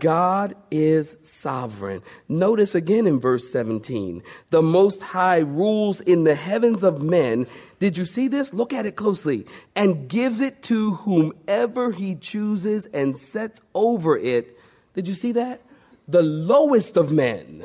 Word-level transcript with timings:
God 0.00 0.56
is 0.70 1.16
sovereign. 1.22 2.02
Notice 2.28 2.74
again 2.74 3.06
in 3.06 3.20
verse 3.20 3.52
17, 3.52 4.22
the 4.50 4.62
Most 4.62 5.02
High 5.02 5.38
rules 5.38 6.00
in 6.00 6.24
the 6.24 6.34
heavens 6.34 6.82
of 6.82 7.02
men. 7.02 7.46
Did 7.78 7.96
you 7.96 8.04
see 8.04 8.26
this? 8.26 8.52
Look 8.52 8.72
at 8.72 8.86
it 8.86 8.96
closely. 8.96 9.46
And 9.76 10.08
gives 10.08 10.40
it 10.40 10.62
to 10.64 10.92
whomever 10.92 11.92
he 11.92 12.16
chooses 12.16 12.86
and 12.86 13.16
sets 13.16 13.60
over 13.74 14.16
it. 14.18 14.58
Did 14.94 15.06
you 15.06 15.14
see 15.14 15.32
that? 15.32 15.60
The 16.08 16.22
lowest 16.22 16.96
of 16.96 17.12
men, 17.12 17.64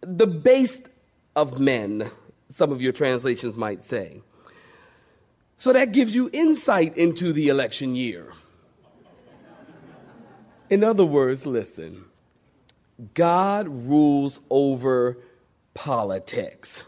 the 0.00 0.26
base 0.26 0.80
of 1.36 1.60
men, 1.60 2.10
some 2.48 2.72
of 2.72 2.80
your 2.80 2.92
translations 2.92 3.56
might 3.56 3.82
say. 3.82 4.22
So 5.58 5.72
that 5.72 5.92
gives 5.92 6.14
you 6.14 6.30
insight 6.32 6.96
into 6.96 7.32
the 7.32 7.48
election 7.48 7.94
year. 7.94 8.32
In 10.72 10.82
other 10.82 11.04
words, 11.04 11.44
listen 11.44 12.06
God 13.12 13.68
rules 13.68 14.40
over 14.48 15.18
politics. 15.74 16.82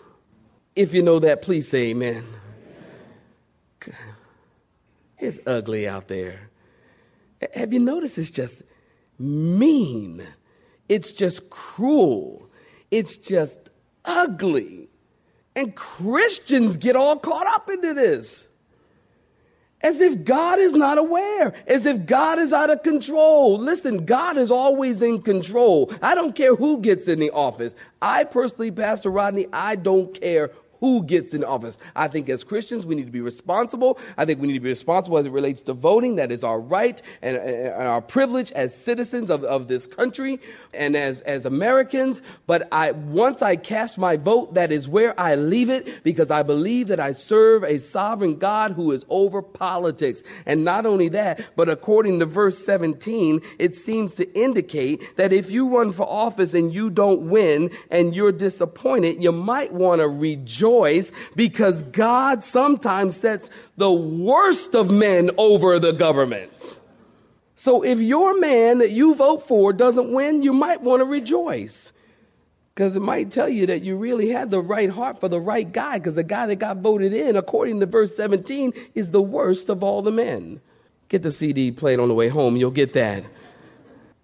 If 0.75 0.95
you 0.95 1.03
know 1.03 1.19
that, 1.19 1.43
please 1.43 1.69
say 1.69 1.91
amen. 1.91 2.25
It's 5.19 5.39
ugly 5.47 5.87
out 5.87 6.09
there. 6.09 6.49
Have 7.55 7.75
you 7.75 7.79
noticed 7.79 8.17
it's 8.17 8.31
just 8.31 8.63
mean? 9.19 10.27
It's 10.89 11.13
just 11.13 11.51
cruel. 11.51 12.49
It's 12.91 13.19
just 13.19 13.69
ugly. 14.07 14.89
And 15.55 15.77
Christians 15.77 16.79
get 16.79 16.97
all 16.97 17.19
caught 17.19 17.47
up 17.47 17.69
into 17.69 17.93
this 17.93 18.49
as 19.85 20.01
if 20.01 20.25
God 20.25 20.59
is 20.59 20.73
not 20.73 20.97
aware, 20.97 21.55
as 21.67 21.85
if 21.85 22.07
God 22.07 22.39
is 22.39 22.55
out 22.55 22.71
of 22.71 22.83
control. 22.83 23.59
Listen, 23.59 24.07
God 24.07 24.39
is 24.39 24.51
always 24.51 25.03
in 25.03 25.21
control. 25.21 25.93
I 26.03 26.15
don't 26.15 26.35
care 26.35 26.57
who 26.57 26.81
gets 26.81 27.07
in 27.07 27.21
the 27.21 27.31
office. 27.31 27.75
I 28.01 28.25
personally, 28.25 28.71
Pastor 28.71 29.11
Rodney, 29.11 29.47
I 29.53 29.77
don't 29.77 30.19
care 30.19 30.51
who 30.85 31.03
gets 31.03 31.33
in 31.33 31.43
office. 31.43 31.79
I 31.97 32.09
think 32.09 32.29
as 32.29 32.45
Christians, 32.45 32.85
we 32.85 32.95
need 32.95 33.07
to 33.07 33.11
be 33.11 33.23
responsible. 33.23 33.99
I 34.19 34.27
think 34.27 34.39
we 34.39 34.49
need 34.49 34.53
to 34.53 34.61
be 34.61 34.69
responsible 34.69 35.17
as 35.17 35.25
it 35.25 35.33
relates 35.33 35.63
to 35.63 35.73
voting. 35.73 36.17
That 36.17 36.31
is 36.31 36.45
our 36.45 36.61
right 36.61 37.01
and, 37.23 37.39
and 37.39 37.89
our 37.89 38.03
privilege 38.03 38.53
as 38.53 38.77
citizens 38.77 39.31
of, 39.31 39.45
of 39.45 39.67
this 39.67 39.87
country 39.87 40.41
and 40.75 40.95
as, 40.95 41.23
as 41.23 41.47
Americans. 41.47 42.21
But 42.47 42.69
I, 42.71 42.91
once 42.91 43.41
I 43.41 43.57
cast 43.57 43.97
my 43.97 44.19
vote, 44.19 44.53
that 44.57 44.71
is 44.71 44.87
where 44.87 45.19
I 45.19 45.37
leave 45.37 45.71
it 45.71 46.05
because 46.05 46.31
I 46.31 46.43
believe 46.43 46.89
that 46.89 47.01
I 47.01 47.13
serve 47.13 47.65
a 47.65 47.79
sovereign 47.79 48.37
God 48.37 48.73
who 48.73 48.93
is 48.93 49.07
over 49.09 49.41
politics. 49.41 50.23
And 50.45 50.67
not 50.67 50.85
only 50.85 51.09
that, 51.09 51.41
but 51.57 51.71
according 51.71 52.19
to 52.19 52.27
verse 52.27 52.59
17, 52.59 53.41
it 53.59 53.75
seems 53.75 54.13
to 54.17 54.31
indicate 54.39 55.17
that 55.17 55.33
if 55.33 55.51
you 55.51 55.75
run 55.75 55.93
for 55.93 56.07
office 56.07 56.53
and 56.53 56.75
you 56.75 56.91
don't 56.91 57.31
win 57.31 57.71
and 57.91 58.15
you're 58.15 58.33
disappointed, 58.33 59.23
you 59.23 59.33
might 59.33 59.73
want 59.73 60.03
to 60.03 60.09
rejoice 60.09 60.74
rejoice 60.75 61.13
because 61.35 61.83
God 61.83 62.43
sometimes 62.45 63.17
sets 63.17 63.51
the 63.77 63.93
worst 63.93 64.75
of 64.75 64.91
men 64.91 65.31
over 65.39 65.79
the 65.79 65.93
government. 65.93 66.79
So 67.57 67.85
if 67.85 68.01
your 68.01 68.39
man 68.39 68.79
that 68.79 68.91
you 68.91 69.15
vote 69.15 69.47
for 69.47 69.73
doesn't 69.73 70.13
win, 70.13 70.43
you 70.43 70.53
might 70.53 70.83
want 70.83 71.01
to 71.01 71.05
rejoice. 71.05 71.93
Because 72.75 72.97
it 72.97 73.01
might 73.01 73.31
tell 73.31 73.49
you 73.49 73.67
that 73.67 73.83
you 73.83 73.97
really 73.97 74.31
had 74.31 74.51
the 74.51 74.61
right 74.61 74.91
heart 74.91 75.21
for 75.21 75.29
the 75.29 75.41
right 75.41 75.71
guy, 75.71 75.99
because 75.99 76.17
the 76.17 76.25
guy 76.25 76.47
that 76.47 76.57
got 76.57 76.79
voted 76.79 77.15
in, 77.15 77.37
according 77.37 77.79
to 77.81 77.87
verse 77.87 78.17
17, 78.17 78.73
is 78.97 79.13
the 79.13 79.23
worst 79.23 79.69
of 79.69 79.85
all 79.85 80.03
the 80.03 80.11
men. 80.11 80.61
Get 81.09 81.23
the 81.23 81.31
CD 81.31 81.71
played 81.71 82.01
on 82.01 82.09
the 82.09 82.15
way 82.15 82.29
home, 82.29 82.57
you'll 82.57 82.73
get 82.73 82.93
that. 82.95 83.25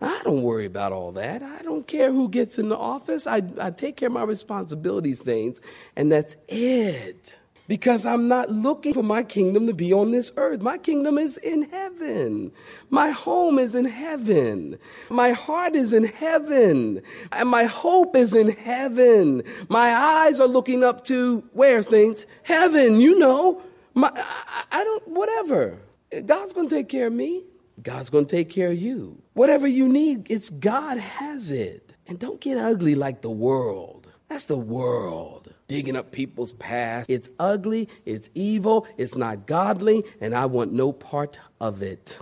I 0.00 0.22
don't 0.24 0.42
worry 0.42 0.64
about 0.64 0.92
all 0.92 1.12
that. 1.12 1.42
I 1.42 1.62
don't 1.62 1.86
care 1.86 2.10
who 2.12 2.28
gets 2.28 2.58
in 2.58 2.70
the 2.70 2.76
office. 2.76 3.26
I, 3.26 3.42
I 3.60 3.70
take 3.70 3.96
care 3.96 4.06
of 4.06 4.14
my 4.14 4.22
responsibilities, 4.22 5.22
saints, 5.22 5.60
and 5.94 6.10
that's 6.10 6.36
it. 6.48 7.36
Because 7.68 8.04
I'm 8.04 8.26
not 8.26 8.50
looking 8.50 8.94
for 8.94 9.04
my 9.04 9.22
kingdom 9.22 9.68
to 9.68 9.72
be 9.74 9.92
on 9.92 10.10
this 10.10 10.32
earth. 10.36 10.60
My 10.60 10.76
kingdom 10.76 11.18
is 11.18 11.36
in 11.36 11.70
heaven. 11.70 12.50
My 12.88 13.10
home 13.10 13.60
is 13.60 13.76
in 13.76 13.84
heaven. 13.84 14.76
My 15.08 15.30
heart 15.30 15.76
is 15.76 15.92
in 15.92 16.04
heaven. 16.04 17.00
And 17.30 17.48
my 17.48 17.64
hope 17.64 18.16
is 18.16 18.34
in 18.34 18.48
heaven. 18.48 19.44
My 19.68 19.94
eyes 19.94 20.40
are 20.40 20.48
looking 20.48 20.82
up 20.82 21.04
to 21.04 21.44
where, 21.52 21.82
saints? 21.82 22.26
Heaven, 22.42 23.00
you 23.00 23.16
know. 23.16 23.62
My, 23.94 24.10
I, 24.16 24.64
I 24.72 24.82
don't, 24.82 25.06
whatever. 25.06 25.78
God's 26.26 26.52
going 26.52 26.68
to 26.68 26.74
take 26.74 26.88
care 26.88 27.06
of 27.06 27.12
me. 27.12 27.44
God's 27.82 28.10
going 28.10 28.26
to 28.26 28.36
take 28.36 28.50
care 28.50 28.70
of 28.70 28.78
you. 28.78 29.22
Whatever 29.34 29.66
you 29.66 29.88
need, 29.88 30.26
it's 30.30 30.50
God 30.50 30.98
has 30.98 31.50
it. 31.50 31.92
And 32.06 32.18
don't 32.18 32.40
get 32.40 32.58
ugly 32.58 32.94
like 32.94 33.22
the 33.22 33.30
world. 33.30 34.08
That's 34.28 34.46
the 34.46 34.56
world. 34.56 35.52
Digging 35.68 35.96
up 35.96 36.12
people's 36.12 36.52
past. 36.52 37.08
It's 37.08 37.30
ugly, 37.38 37.88
it's 38.04 38.28
evil, 38.34 38.86
it's 38.96 39.16
not 39.16 39.46
godly, 39.46 40.04
and 40.20 40.34
I 40.34 40.46
want 40.46 40.72
no 40.72 40.92
part 40.92 41.38
of 41.60 41.82
it. 41.82 42.18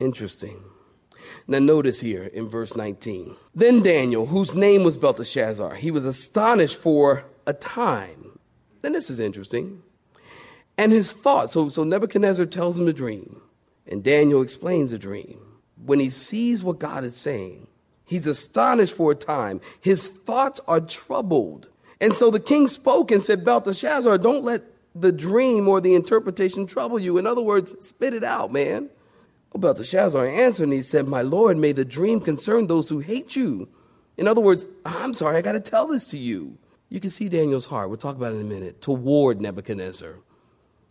Interesting. 0.00 0.62
Now, 1.46 1.58
notice 1.58 2.00
here 2.00 2.24
in 2.24 2.48
verse 2.48 2.76
19. 2.76 3.36
Then 3.54 3.82
Daniel, 3.82 4.26
whose 4.26 4.54
name 4.54 4.82
was 4.82 4.96
Belteshazzar, 4.96 5.74
he 5.74 5.90
was 5.90 6.04
astonished 6.04 6.78
for 6.78 7.24
a 7.46 7.52
time. 7.52 8.38
Then 8.82 8.92
this 8.92 9.10
is 9.10 9.20
interesting. 9.20 9.82
And 10.78 10.92
his 10.92 11.12
thoughts, 11.12 11.52
so, 11.52 11.68
so 11.68 11.84
Nebuchadnezzar 11.84 12.46
tells 12.46 12.78
him 12.78 12.88
a 12.88 12.92
dream. 12.92 13.42
And 13.90 14.04
Daniel 14.04 14.42
explains 14.42 14.92
the 14.92 14.98
dream. 14.98 15.40
When 15.84 15.98
he 15.98 16.10
sees 16.10 16.62
what 16.62 16.78
God 16.78 17.04
is 17.04 17.16
saying, 17.16 17.66
he's 18.04 18.26
astonished 18.26 18.94
for 18.94 19.12
a 19.12 19.16
time. 19.16 19.60
His 19.80 20.08
thoughts 20.08 20.60
are 20.68 20.80
troubled. 20.80 21.68
And 22.00 22.12
so 22.12 22.30
the 22.30 22.40
king 22.40 22.68
spoke 22.68 23.10
and 23.10 23.20
said, 23.20 23.44
Belteshazzar, 23.44 24.18
don't 24.18 24.44
let 24.44 24.62
the 24.94 25.12
dream 25.12 25.68
or 25.68 25.80
the 25.80 25.94
interpretation 25.94 26.66
trouble 26.66 26.98
you. 26.98 27.18
In 27.18 27.26
other 27.26 27.42
words, 27.42 27.74
spit 27.84 28.14
it 28.14 28.24
out, 28.24 28.52
man. 28.52 28.90
Belteshazzar 29.54 30.26
answered 30.26 30.64
and 30.64 30.72
he 30.72 30.82
said, 30.82 31.08
My 31.08 31.22
Lord, 31.22 31.56
may 31.56 31.72
the 31.72 31.84
dream 31.84 32.20
concern 32.20 32.66
those 32.66 32.88
who 32.88 33.00
hate 33.00 33.34
you. 33.34 33.68
In 34.16 34.28
other 34.28 34.40
words, 34.40 34.66
I'm 34.84 35.14
sorry, 35.14 35.36
I 35.36 35.42
got 35.42 35.52
to 35.52 35.60
tell 35.60 35.88
this 35.88 36.04
to 36.06 36.18
you. 36.18 36.58
You 36.88 37.00
can 37.00 37.10
see 37.10 37.28
Daniel's 37.28 37.66
heart. 37.66 37.88
We'll 37.88 37.98
talk 37.98 38.16
about 38.16 38.32
it 38.32 38.36
in 38.36 38.42
a 38.42 38.44
minute. 38.44 38.80
Toward 38.80 39.40
Nebuchadnezzar. 39.40 40.16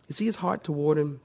You 0.08 0.12
see 0.12 0.26
his 0.26 0.36
heart 0.36 0.64
toward 0.64 0.98
him? 0.98 1.20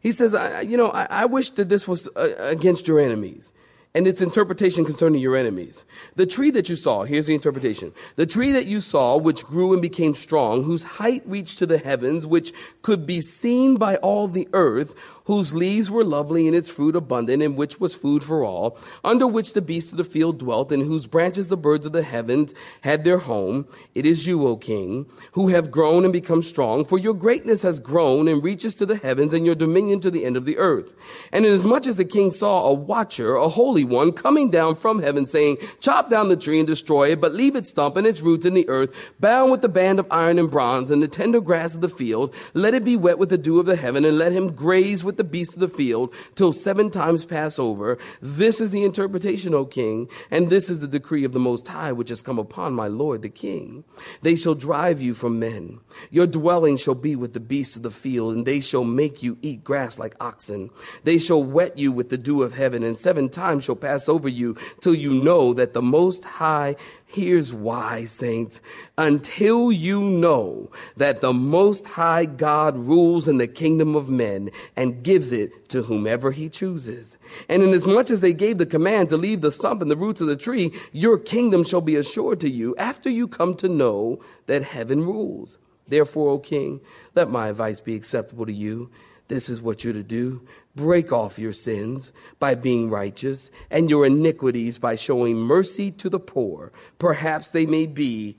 He 0.00 0.12
says, 0.12 0.34
I, 0.34 0.62
you 0.62 0.76
know, 0.76 0.88
I, 0.88 1.06
I 1.10 1.24
wish 1.26 1.50
that 1.50 1.68
this 1.68 1.86
was 1.86 2.08
uh, 2.16 2.34
against 2.38 2.88
your 2.88 3.00
enemies 3.00 3.52
and 3.94 4.06
its 4.06 4.22
interpretation 4.22 4.84
concerning 4.84 5.20
your 5.20 5.36
enemies. 5.36 5.84
The 6.14 6.26
tree 6.26 6.50
that 6.52 6.68
you 6.68 6.76
saw, 6.76 7.02
here's 7.02 7.26
the 7.26 7.34
interpretation. 7.34 7.92
The 8.16 8.26
tree 8.26 8.52
that 8.52 8.66
you 8.66 8.80
saw, 8.80 9.16
which 9.16 9.44
grew 9.44 9.72
and 9.72 9.82
became 9.82 10.14
strong, 10.14 10.62
whose 10.62 10.84
height 10.84 11.22
reached 11.26 11.58
to 11.58 11.66
the 11.66 11.78
heavens, 11.78 12.26
which 12.26 12.52
could 12.82 13.04
be 13.06 13.20
seen 13.20 13.76
by 13.76 13.96
all 13.96 14.28
the 14.28 14.48
earth, 14.52 14.94
whose 15.30 15.54
leaves 15.54 15.88
were 15.88 16.02
lovely 16.02 16.48
and 16.48 16.56
its 16.56 16.68
fruit 16.68 16.96
abundant, 16.96 17.40
and 17.40 17.56
which 17.56 17.78
was 17.78 17.94
food 17.94 18.24
for 18.24 18.42
all, 18.42 18.76
under 19.04 19.28
which 19.28 19.52
the 19.52 19.60
beasts 19.60 19.92
of 19.92 19.96
the 19.96 20.02
field 20.02 20.40
dwelt, 20.40 20.72
and 20.72 20.82
whose 20.82 21.06
branches 21.06 21.46
the 21.46 21.56
birds 21.56 21.86
of 21.86 21.92
the 21.92 22.02
heavens 22.02 22.52
had 22.80 23.04
their 23.04 23.18
home. 23.18 23.64
It 23.94 24.04
is 24.04 24.26
you, 24.26 24.44
O 24.44 24.56
king, 24.56 25.06
who 25.34 25.46
have 25.46 25.70
grown 25.70 26.02
and 26.02 26.12
become 26.12 26.42
strong, 26.42 26.84
for 26.84 26.98
your 26.98 27.14
greatness 27.14 27.62
has 27.62 27.78
grown 27.78 28.26
and 28.26 28.42
reaches 28.42 28.74
to 28.74 28.86
the 28.86 28.96
heavens, 28.96 29.32
and 29.32 29.46
your 29.46 29.54
dominion 29.54 30.00
to 30.00 30.10
the 30.10 30.24
end 30.24 30.36
of 30.36 30.46
the 30.46 30.58
earth. 30.58 30.96
And 31.30 31.46
inasmuch 31.46 31.86
as 31.86 31.94
the 31.94 32.04
king 32.04 32.32
saw 32.32 32.64
a 32.64 32.72
watcher, 32.72 33.36
a 33.36 33.46
holy 33.46 33.84
one, 33.84 34.10
coming 34.10 34.50
down 34.50 34.74
from 34.74 35.00
heaven, 35.00 35.28
saying, 35.28 35.58
Chop 35.78 36.10
down 36.10 36.26
the 36.26 36.36
tree 36.36 36.58
and 36.58 36.66
destroy 36.66 37.12
it, 37.12 37.20
but 37.20 37.34
leave 37.34 37.54
its 37.54 37.70
stump 37.70 37.96
and 37.96 38.04
its 38.04 38.20
roots 38.20 38.46
in 38.46 38.54
the 38.54 38.68
earth, 38.68 38.92
bound 39.20 39.52
with 39.52 39.62
the 39.62 39.68
band 39.68 40.00
of 40.00 40.08
iron 40.10 40.40
and 40.40 40.50
bronze, 40.50 40.90
and 40.90 41.00
the 41.00 41.06
tender 41.06 41.40
grass 41.40 41.76
of 41.76 41.82
the 41.82 41.88
field, 41.88 42.34
let 42.52 42.74
it 42.74 42.84
be 42.84 42.96
wet 42.96 43.20
with 43.20 43.28
the 43.28 43.38
dew 43.38 43.60
of 43.60 43.66
the 43.66 43.76
heaven, 43.76 44.04
and 44.04 44.18
let 44.18 44.32
him 44.32 44.50
graze 44.52 45.04
with 45.04 45.19
the 45.20 45.24
beasts 45.24 45.54
of 45.54 45.60
the 45.60 45.68
field, 45.68 46.14
till 46.34 46.52
seven 46.52 46.88
times 46.88 47.26
pass 47.26 47.58
over. 47.58 47.98
This 48.22 48.58
is 48.58 48.70
the 48.70 48.84
interpretation, 48.84 49.54
O 49.54 49.66
king, 49.66 50.08
and 50.30 50.48
this 50.48 50.70
is 50.70 50.80
the 50.80 50.88
decree 50.88 51.24
of 51.24 51.34
the 51.34 51.38
Most 51.38 51.68
High, 51.68 51.92
which 51.92 52.08
has 52.08 52.22
come 52.22 52.38
upon 52.38 52.72
my 52.72 52.86
Lord 52.86 53.20
the 53.20 53.28
king. 53.28 53.84
They 54.22 54.34
shall 54.34 54.54
drive 54.54 55.02
you 55.02 55.12
from 55.12 55.38
men. 55.38 55.80
Your 56.10 56.26
dwelling 56.26 56.78
shall 56.78 56.94
be 56.94 57.14
with 57.14 57.34
the 57.34 57.40
beasts 57.40 57.76
of 57.76 57.82
the 57.82 57.90
field, 57.90 58.34
and 58.34 58.46
they 58.46 58.60
shall 58.60 58.84
make 58.84 59.22
you 59.22 59.36
eat 59.42 59.62
grass 59.62 59.98
like 59.98 60.16
oxen. 60.20 60.70
They 61.04 61.18
shall 61.18 61.42
wet 61.42 61.76
you 61.76 61.92
with 61.92 62.08
the 62.08 62.16
dew 62.16 62.42
of 62.42 62.54
heaven, 62.54 62.82
and 62.82 62.96
seven 62.96 63.28
times 63.28 63.64
shall 63.64 63.76
pass 63.76 64.08
over 64.08 64.28
you, 64.28 64.56
till 64.80 64.94
you 64.94 65.12
know 65.12 65.52
that 65.52 65.74
the 65.74 65.82
Most 65.82 66.24
High 66.24 66.76
Here's 67.12 67.52
why, 67.52 68.04
saints. 68.04 68.60
Until 68.96 69.72
you 69.72 70.00
know 70.00 70.70
that 70.96 71.20
the 71.20 71.32
Most 71.32 71.84
High 71.84 72.24
God 72.24 72.76
rules 72.78 73.26
in 73.26 73.38
the 73.38 73.48
kingdom 73.48 73.96
of 73.96 74.08
men 74.08 74.50
and 74.76 75.02
gives 75.02 75.32
it 75.32 75.68
to 75.70 75.82
whomever 75.82 76.30
he 76.30 76.48
chooses. 76.48 77.18
And 77.48 77.64
inasmuch 77.64 78.10
as 78.10 78.20
they 78.20 78.32
gave 78.32 78.58
the 78.58 78.66
command 78.66 79.08
to 79.08 79.16
leave 79.16 79.40
the 79.40 79.50
stump 79.50 79.82
and 79.82 79.90
the 79.90 79.96
roots 79.96 80.20
of 80.20 80.28
the 80.28 80.36
tree, 80.36 80.72
your 80.92 81.18
kingdom 81.18 81.64
shall 81.64 81.80
be 81.80 81.96
assured 81.96 82.38
to 82.40 82.48
you 82.48 82.76
after 82.76 83.10
you 83.10 83.26
come 83.26 83.56
to 83.56 83.68
know 83.68 84.20
that 84.46 84.62
heaven 84.62 85.04
rules. 85.04 85.58
Therefore, 85.88 86.30
O 86.30 86.38
king, 86.38 86.80
let 87.16 87.28
my 87.28 87.48
advice 87.48 87.80
be 87.80 87.96
acceptable 87.96 88.46
to 88.46 88.52
you 88.52 88.88
this 89.30 89.48
is 89.48 89.62
what 89.62 89.82
you're 89.82 89.94
to 89.94 90.02
do. 90.02 90.46
Break 90.76 91.12
off 91.12 91.38
your 91.38 91.54
sins 91.54 92.12
by 92.38 92.56
being 92.56 92.90
righteous 92.90 93.50
and 93.70 93.88
your 93.88 94.04
iniquities 94.04 94.78
by 94.78 94.96
showing 94.96 95.36
mercy 95.36 95.90
to 95.92 96.10
the 96.10 96.20
poor. 96.20 96.72
Perhaps 96.98 97.52
they 97.52 97.64
may 97.64 97.86
be 97.86 98.36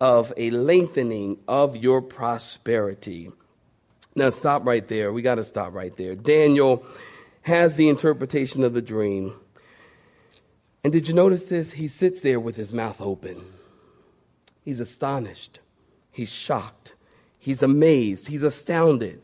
of 0.00 0.32
a 0.36 0.50
lengthening 0.50 1.38
of 1.48 1.76
your 1.76 2.02
prosperity. 2.02 3.30
Now, 4.16 4.30
stop 4.30 4.66
right 4.66 4.86
there. 4.86 5.12
We 5.12 5.22
got 5.22 5.36
to 5.36 5.44
stop 5.44 5.72
right 5.72 5.96
there. 5.96 6.14
Daniel 6.14 6.84
has 7.42 7.76
the 7.76 7.88
interpretation 7.88 8.64
of 8.64 8.74
the 8.74 8.82
dream. 8.82 9.32
And 10.82 10.92
did 10.92 11.06
you 11.06 11.14
notice 11.14 11.44
this? 11.44 11.74
He 11.74 11.86
sits 11.86 12.20
there 12.20 12.40
with 12.40 12.56
his 12.56 12.72
mouth 12.72 13.00
open. 13.00 13.44
He's 14.64 14.80
astonished. 14.80 15.60
He's 16.10 16.32
shocked. 16.32 16.94
He's 17.38 17.62
amazed. 17.62 18.26
He's 18.26 18.42
astounded. 18.42 19.22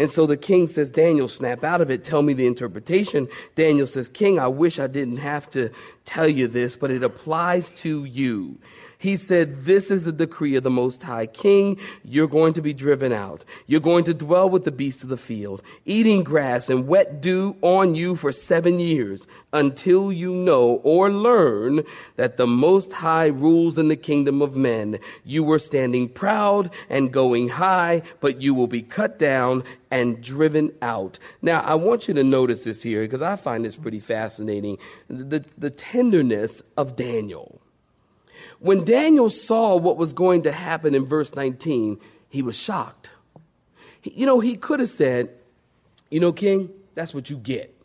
And 0.00 0.08
so 0.08 0.24
the 0.24 0.38
king 0.38 0.66
says, 0.66 0.88
Daniel, 0.88 1.28
snap 1.28 1.62
out 1.62 1.82
of 1.82 1.90
it. 1.90 2.02
Tell 2.02 2.22
me 2.22 2.32
the 2.32 2.46
interpretation. 2.46 3.28
Daniel 3.54 3.86
says, 3.86 4.08
King, 4.08 4.38
I 4.38 4.46
wish 4.46 4.80
I 4.80 4.86
didn't 4.86 5.18
have 5.18 5.50
to 5.50 5.68
tell 6.06 6.26
you 6.26 6.48
this, 6.48 6.74
but 6.74 6.90
it 6.90 7.02
applies 7.02 7.68
to 7.82 8.06
you. 8.06 8.58
He 9.00 9.16
said, 9.16 9.64
This 9.64 9.90
is 9.90 10.04
the 10.04 10.12
decree 10.12 10.56
of 10.56 10.62
the 10.62 10.68
Most 10.68 11.02
High 11.04 11.24
King. 11.24 11.80
You're 12.04 12.28
going 12.28 12.52
to 12.52 12.60
be 12.60 12.74
driven 12.74 13.14
out. 13.14 13.46
You're 13.66 13.80
going 13.80 14.04
to 14.04 14.12
dwell 14.12 14.50
with 14.50 14.64
the 14.64 14.70
beasts 14.70 15.02
of 15.02 15.08
the 15.08 15.16
field, 15.16 15.62
eating 15.86 16.22
grass 16.22 16.68
and 16.68 16.86
wet 16.86 17.22
dew 17.22 17.56
on 17.62 17.94
you 17.94 18.14
for 18.14 18.30
seven 18.30 18.78
years 18.78 19.26
until 19.54 20.12
you 20.12 20.34
know 20.34 20.82
or 20.84 21.10
learn 21.10 21.82
that 22.16 22.36
the 22.36 22.46
Most 22.46 22.92
High 22.92 23.28
rules 23.28 23.78
in 23.78 23.88
the 23.88 23.96
kingdom 23.96 24.42
of 24.42 24.54
men. 24.54 24.98
You 25.24 25.44
were 25.44 25.58
standing 25.58 26.06
proud 26.06 26.70
and 26.90 27.10
going 27.10 27.48
high, 27.48 28.02
but 28.20 28.42
you 28.42 28.52
will 28.52 28.66
be 28.66 28.82
cut 28.82 29.18
down 29.18 29.64
and 29.90 30.22
driven 30.22 30.72
out. 30.82 31.18
Now, 31.40 31.62
I 31.62 31.74
want 31.74 32.06
you 32.06 32.12
to 32.12 32.22
notice 32.22 32.64
this 32.64 32.82
here 32.82 33.00
because 33.00 33.22
I 33.22 33.36
find 33.36 33.64
this 33.64 33.78
pretty 33.78 34.00
fascinating. 34.00 34.76
The, 35.08 35.42
the 35.56 35.70
tenderness 35.70 36.62
of 36.76 36.96
Daniel. 36.96 37.59
When 38.60 38.84
Daniel 38.84 39.30
saw 39.30 39.76
what 39.76 39.96
was 39.96 40.12
going 40.12 40.42
to 40.42 40.52
happen 40.52 40.94
in 40.94 41.06
verse 41.06 41.34
19, 41.34 41.98
he 42.28 42.42
was 42.42 42.56
shocked. 42.56 43.10
You 44.02 44.26
know, 44.26 44.38
he 44.38 44.56
could 44.56 44.80
have 44.80 44.88
said, 44.90 45.30
You 46.10 46.20
know, 46.20 46.32
King, 46.32 46.70
that's 46.94 47.12
what 47.12 47.28
you 47.28 47.36
get. 47.36 47.74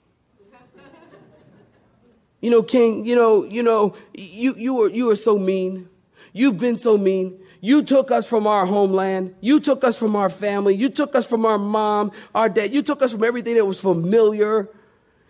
You 2.42 2.52
know, 2.52 2.62
King, 2.62 3.06
you 3.06 3.16
know, 3.16 3.44
you 3.44 3.64
know, 3.64 3.96
you, 4.14 4.54
you, 4.56 4.84
are, 4.84 4.90
you 4.90 5.10
are 5.10 5.16
so 5.16 5.40
mean. 5.40 5.90
You've 6.32 6.60
been 6.60 6.78
so 6.78 6.96
mean. 6.96 7.40
You 7.60 7.82
took 7.82 8.12
us 8.12 8.28
from 8.28 8.46
our 8.46 8.68
homeland. 8.68 9.34
You 9.42 9.60
took 9.60 9.84
us 9.84 9.98
from 9.98 10.16
our 10.16 10.30
family. 10.30 10.76
You 10.76 10.90
took 10.90 11.16
us 11.16 11.26
from 11.26 11.46
our 11.46 11.58
mom, 11.58 12.12
our 12.36 12.48
dad. 12.50 12.72
You 12.72 12.84
took 12.84 13.02
us 13.02 13.14
from 13.14 13.24
everything 13.24 13.56
that 13.56 13.66
was 13.66 13.80
familiar. 13.80 14.70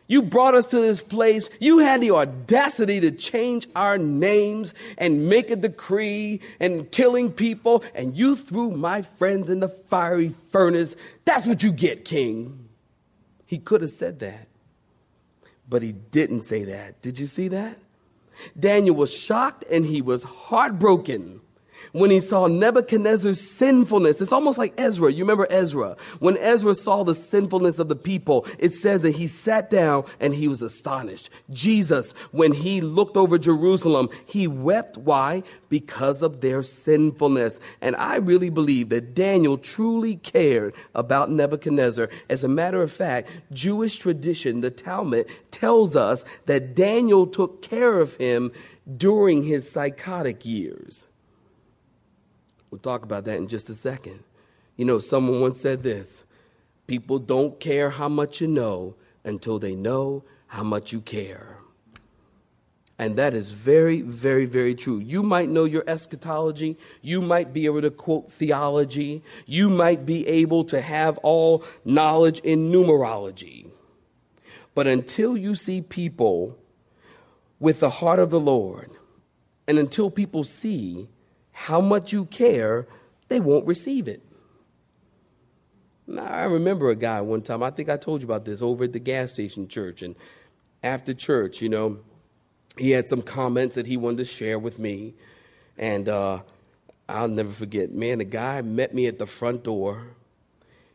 You 0.07 0.22
brought 0.22 0.54
us 0.54 0.68
to 0.68 0.80
this 0.80 1.02
place. 1.02 1.50
You 1.60 1.80
had 1.80 2.02
the 2.02 2.12
audacity 2.12 3.00
to 3.00 3.12
change 3.12 3.68
our 3.75 3.98
names 3.98 4.74
and 4.98 5.28
make 5.28 5.50
a 5.50 5.56
decree 5.56 6.42
and 6.60 6.92
killing 6.92 7.31
people, 7.31 7.84
and 7.96 8.16
you 8.16 8.36
threw 8.36 8.72
my 8.72 9.02
friends 9.02 9.50
in 9.50 9.62
the 9.62 9.69
fiery 9.69 10.30
furnace. 10.30 10.96
That's 11.25 11.48
what 11.48 11.63
you 11.63 11.72
get, 11.72 12.06
King. 12.06 12.69
He 13.46 13.57
could 13.57 13.81
have 13.81 13.92
said 13.92 14.19
that, 14.19 14.48
but 15.68 15.81
he 15.81 15.92
didn't 15.92 16.42
say 16.42 16.63
that. 16.66 17.01
Did 17.01 17.19
you 17.19 17.28
see 17.28 17.48
that? 17.50 17.78
Daniel 18.60 18.96
was 18.96 19.16
shocked 19.16 19.63
and 19.72 19.86
he 19.86 20.01
was 20.01 20.24
heartbroken 20.24 21.42
when 21.95 22.12
he 22.12 22.19
saw 22.19 22.45
Nebuchadnezzar's 22.45 23.39
sinfulness. 23.39 24.19
It's 24.19 24.33
almost 24.33 24.57
like 24.57 24.74
Ezra. 24.77 25.13
You 25.13 25.24
remember 25.24 25.47
Ezra? 25.50 25.95
When 26.19 26.36
Ezra 26.39 26.75
saw 26.75 27.06
the 27.06 27.15
sinfulness 27.15 27.80
of 27.80 27.88
the 27.88 27.95
people, 27.95 28.45
it 28.59 28.74
says 28.74 29.00
that 29.03 29.15
he 29.15 29.27
sat 29.27 29.69
down 29.69 30.03
and 30.19 30.36
he 30.36 30.50
was 30.50 30.62
astonished. 30.62 31.30
Jesus, 31.51 32.12
when 32.33 32.51
he 32.51 32.81
looked 32.81 33.15
over 33.15 33.38
Jerusalem, 33.38 34.09
he 34.25 34.45
wept. 34.45 34.97
Why? 34.97 35.44
Because 35.69 36.21
of 36.21 36.42
their 36.42 36.63
sinfulness. 36.63 37.62
And 37.80 37.95
I 37.95 38.18
really 38.18 38.50
believe 38.50 38.89
that 38.89 39.13
Daniel 39.13 39.57
truly 39.57 40.18
cared 40.18 40.75
about 40.95 41.31
Nebuchadnezzar. 41.31 42.09
As 42.30 42.44
a 42.44 42.50
matter 42.50 42.83
of 42.83 42.91
fact, 42.91 43.30
Jewish 43.53 43.95
tradition, 43.95 44.59
the 44.59 44.69
Talmud, 44.69 45.27
tells 45.50 45.95
us 45.95 46.25
that 46.45 46.75
Daniel 46.75 47.25
took 47.25 47.62
care 47.62 48.01
of 48.01 48.15
him 48.15 48.51
during 48.98 49.44
his 49.44 49.71
psychotic 49.71 50.45
years. 50.45 51.07
We'll 52.75 52.81
talk 52.81 53.04
about 53.04 53.24
that 53.24 53.38
in 53.38 53.48
just 53.48 53.69
a 53.69 53.74
second. 53.74 54.19
You 54.75 54.83
know, 54.83 55.00
someone 55.00 55.39
once 55.39 55.62
said 55.62 55.81
this 55.81 56.25
people 56.88 57.19
don't 57.19 57.57
care 57.57 57.89
how 57.89 58.10
much 58.10 58.42
you 58.42 58.50
know 58.50 58.95
until 59.24 59.60
they 59.60 59.75
know 59.75 60.25
how 60.48 60.62
much 60.62 60.92
you 60.92 61.00
care. 61.00 61.60
And 63.00 63.16
that 63.16 63.33
is 63.33 63.54
very, 63.54 64.01
very, 64.01 64.44
very 64.44 64.75
true. 64.75 65.00
You 65.00 65.24
might 65.24 65.48
know 65.48 65.63
your 65.63 65.86
eschatology. 65.88 66.77
You 67.01 67.22
might 67.22 67.54
be 67.54 67.66
able 67.66 67.81
to 67.81 67.92
quote 67.92 68.30
theology. 68.30 69.24
You 69.46 69.70
might 69.70 70.05
be 70.05 70.27
able 70.27 70.65
to 70.65 70.82
have 70.82 71.17
all 71.20 71.63
knowledge 71.86 72.39
in 72.39 72.74
numerology. 72.74 73.70
But 74.74 74.86
until 74.86 75.38
you 75.38 75.55
see 75.55 75.82
people 75.82 76.58
with 77.58 77.79
the 77.79 77.89
heart 77.89 78.20
of 78.20 78.32
the 78.32 78.39
Lord, 78.41 78.91
and 79.65 79.79
until 79.79 80.12
people 80.12 80.44
see 80.44 81.08
how 81.57 81.79
much 81.79 82.12
you 82.12 82.25
care, 82.25 82.85
they 83.29 83.39
won't 83.39 83.65
receive 83.65 84.09
it. 84.09 84.21
Now, 86.05 86.25
I 86.25 86.43
remember 86.43 86.89
a 86.89 86.95
guy 86.95 87.21
one 87.21 87.41
time, 87.41 87.63
I 87.63 87.71
think 87.71 87.89
I 87.89 87.95
told 87.95 88.21
you 88.21 88.27
about 88.27 88.43
this, 88.43 88.62
over 88.62 88.83
at 88.83 88.91
the 88.91 89.00
gas 89.00 89.31
station 89.31 89.69
church. 89.69 90.01
And 90.01 90.15
after 90.83 91.13
church, 91.13 91.62
you 91.62 91.69
know, 91.69 92.00
he 92.77 92.91
had 92.91 93.07
some 93.07 93.21
comments 93.21 93.75
that 93.75 93.88
he 93.88 93.95
wanted 93.95 94.17
to 94.17 94.25
share 94.25 94.59
with 94.59 94.79
me. 94.79 95.13
And 95.77 96.09
uh, 96.09 96.41
I'll 97.07 97.29
never 97.29 97.53
forget, 97.53 97.89
man, 97.89 98.17
the 98.17 98.25
guy 98.25 98.62
met 98.62 98.93
me 98.93 99.07
at 99.07 99.17
the 99.17 99.25
front 99.25 99.63
door. 99.63 100.07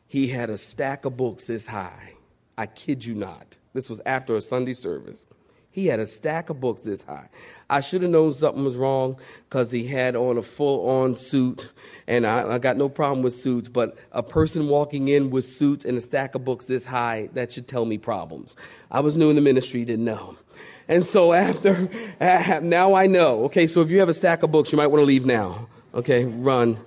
He 0.06 0.28
had 0.28 0.50
a 0.50 0.58
stack 0.58 1.06
of 1.06 1.16
books 1.16 1.46
this 1.46 1.68
high. 1.68 2.16
I 2.58 2.66
kid 2.66 3.06
you 3.06 3.14
not. 3.14 3.56
This 3.72 3.88
was 3.88 4.02
after 4.04 4.36
a 4.36 4.42
Sunday 4.42 4.74
service. 4.74 5.24
He 5.72 5.86
had 5.86 6.00
a 6.00 6.06
stack 6.06 6.50
of 6.50 6.60
books 6.60 6.80
this 6.80 7.02
high. 7.04 7.28
I 7.68 7.80
should 7.80 8.02
have 8.02 8.10
known 8.10 8.34
something 8.34 8.64
was 8.64 8.76
wrong 8.76 9.16
because 9.48 9.70
he 9.70 9.86
had 9.86 10.16
on 10.16 10.36
a 10.36 10.42
full 10.42 10.88
on 10.88 11.14
suit. 11.14 11.68
And 12.08 12.26
I, 12.26 12.54
I, 12.54 12.58
got 12.58 12.76
no 12.76 12.88
problem 12.88 13.22
with 13.22 13.34
suits, 13.34 13.68
but 13.68 13.96
a 14.10 14.22
person 14.22 14.66
walking 14.66 15.06
in 15.06 15.30
with 15.30 15.44
suits 15.44 15.84
and 15.84 15.96
a 15.96 16.00
stack 16.00 16.34
of 16.34 16.44
books 16.44 16.64
this 16.64 16.86
high, 16.86 17.28
that 17.34 17.52
should 17.52 17.68
tell 17.68 17.84
me 17.84 17.98
problems. 17.98 18.56
I 18.90 18.98
was 18.98 19.16
new 19.16 19.30
in 19.30 19.36
the 19.36 19.42
ministry, 19.42 19.84
didn't 19.84 20.04
know. 20.04 20.36
And 20.88 21.06
so 21.06 21.32
after, 21.34 21.88
now 22.62 22.94
I 22.94 23.06
know. 23.06 23.44
Okay, 23.44 23.68
so 23.68 23.80
if 23.80 23.90
you 23.92 24.00
have 24.00 24.08
a 24.08 24.14
stack 24.14 24.42
of 24.42 24.50
books, 24.50 24.72
you 24.72 24.76
might 24.76 24.88
want 24.88 25.02
to 25.02 25.06
leave 25.06 25.24
now. 25.24 25.68
Okay, 25.94 26.24
run. 26.24 26.78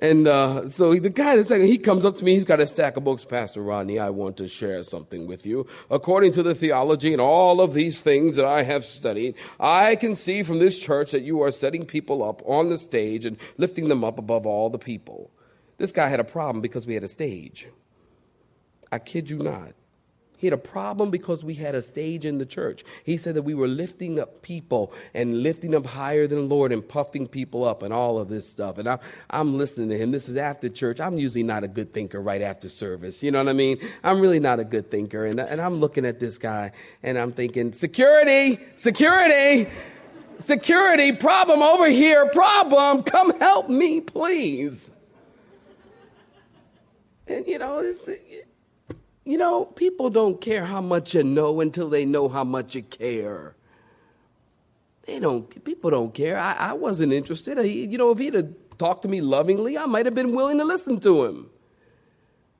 And 0.00 0.28
uh, 0.28 0.68
so 0.68 0.94
the 0.94 1.10
guy 1.10 1.34
the 1.36 1.42
second, 1.42 1.66
he 1.66 1.76
comes 1.76 2.04
up 2.04 2.16
to 2.18 2.24
me. 2.24 2.34
He's 2.34 2.44
got 2.44 2.60
a 2.60 2.66
stack 2.66 2.96
of 2.96 3.04
books. 3.04 3.24
Pastor 3.24 3.62
Rodney, 3.62 3.98
I 3.98 4.10
want 4.10 4.36
to 4.36 4.46
share 4.46 4.84
something 4.84 5.26
with 5.26 5.44
you. 5.44 5.66
According 5.90 6.32
to 6.32 6.42
the 6.42 6.54
theology 6.54 7.12
and 7.12 7.20
all 7.20 7.60
of 7.60 7.74
these 7.74 8.00
things 8.00 8.36
that 8.36 8.44
I 8.44 8.62
have 8.62 8.84
studied, 8.84 9.34
I 9.58 9.96
can 9.96 10.14
see 10.14 10.44
from 10.44 10.60
this 10.60 10.78
church 10.78 11.10
that 11.10 11.22
you 11.22 11.42
are 11.42 11.50
setting 11.50 11.84
people 11.84 12.22
up 12.22 12.42
on 12.46 12.68
the 12.68 12.78
stage 12.78 13.24
and 13.24 13.36
lifting 13.56 13.88
them 13.88 14.04
up 14.04 14.18
above 14.18 14.46
all 14.46 14.70
the 14.70 14.78
people. 14.78 15.30
This 15.78 15.90
guy 15.90 16.08
had 16.08 16.20
a 16.20 16.24
problem 16.24 16.60
because 16.60 16.86
we 16.86 16.94
had 16.94 17.04
a 17.04 17.08
stage. 17.08 17.68
I 18.92 19.00
kid 19.00 19.28
you 19.28 19.38
not. 19.38 19.72
He 20.38 20.46
had 20.46 20.54
a 20.54 20.56
problem 20.56 21.10
because 21.10 21.44
we 21.44 21.54
had 21.54 21.74
a 21.74 21.82
stage 21.82 22.24
in 22.24 22.38
the 22.38 22.46
church. 22.46 22.84
He 23.04 23.16
said 23.16 23.34
that 23.34 23.42
we 23.42 23.54
were 23.54 23.66
lifting 23.66 24.20
up 24.20 24.40
people 24.40 24.92
and 25.12 25.42
lifting 25.42 25.72
them 25.72 25.82
higher 25.82 26.28
than 26.28 26.38
the 26.38 26.54
Lord 26.54 26.70
and 26.70 26.88
puffing 26.88 27.26
people 27.26 27.64
up 27.64 27.82
and 27.82 27.92
all 27.92 28.18
of 28.18 28.28
this 28.28 28.48
stuff. 28.48 28.78
And 28.78 28.88
I, 28.88 29.00
I'm 29.30 29.58
listening 29.58 29.88
to 29.90 29.98
him. 29.98 30.12
This 30.12 30.28
is 30.28 30.36
after 30.36 30.68
church. 30.68 31.00
I'm 31.00 31.18
usually 31.18 31.42
not 31.42 31.64
a 31.64 31.68
good 31.68 31.92
thinker 31.92 32.22
right 32.22 32.40
after 32.40 32.68
service. 32.68 33.20
You 33.20 33.32
know 33.32 33.38
what 33.38 33.48
I 33.48 33.52
mean? 33.52 33.80
I'm 34.04 34.20
really 34.20 34.38
not 34.38 34.60
a 34.60 34.64
good 34.64 34.92
thinker. 34.92 35.26
And, 35.26 35.40
and 35.40 35.60
I'm 35.60 35.74
looking 35.74 36.06
at 36.06 36.20
this 36.20 36.38
guy 36.38 36.70
and 37.02 37.18
I'm 37.18 37.32
thinking, 37.32 37.72
security, 37.72 38.60
security, 38.76 39.68
security, 40.38 41.12
problem 41.12 41.62
over 41.62 41.88
here, 41.88 42.30
problem. 42.30 43.02
Come 43.02 43.36
help 43.40 43.68
me, 43.68 44.00
please. 44.00 44.90
And 47.26 47.44
you 47.46 47.58
know, 47.58 47.80
it's, 47.80 48.08
you 49.28 49.36
know, 49.36 49.66
people 49.66 50.08
don't 50.08 50.40
care 50.40 50.64
how 50.64 50.80
much 50.80 51.14
you 51.14 51.22
know 51.22 51.60
until 51.60 51.90
they 51.90 52.06
know 52.06 52.28
how 52.28 52.44
much 52.44 52.74
you 52.74 52.82
care. 52.82 53.54
They 55.04 55.18
don't, 55.18 55.64
people 55.64 55.90
don't 55.90 56.14
care. 56.14 56.38
I, 56.38 56.54
I 56.54 56.72
wasn't 56.72 57.12
interested. 57.12 57.58
You 57.62 57.98
know, 57.98 58.10
if 58.10 58.18
he'd 58.18 58.32
have 58.32 58.48
talked 58.78 59.02
to 59.02 59.08
me 59.08 59.20
lovingly, 59.20 59.76
I 59.76 59.84
might 59.84 60.06
have 60.06 60.14
been 60.14 60.32
willing 60.32 60.56
to 60.56 60.64
listen 60.64 60.98
to 61.00 61.26
him. 61.26 61.50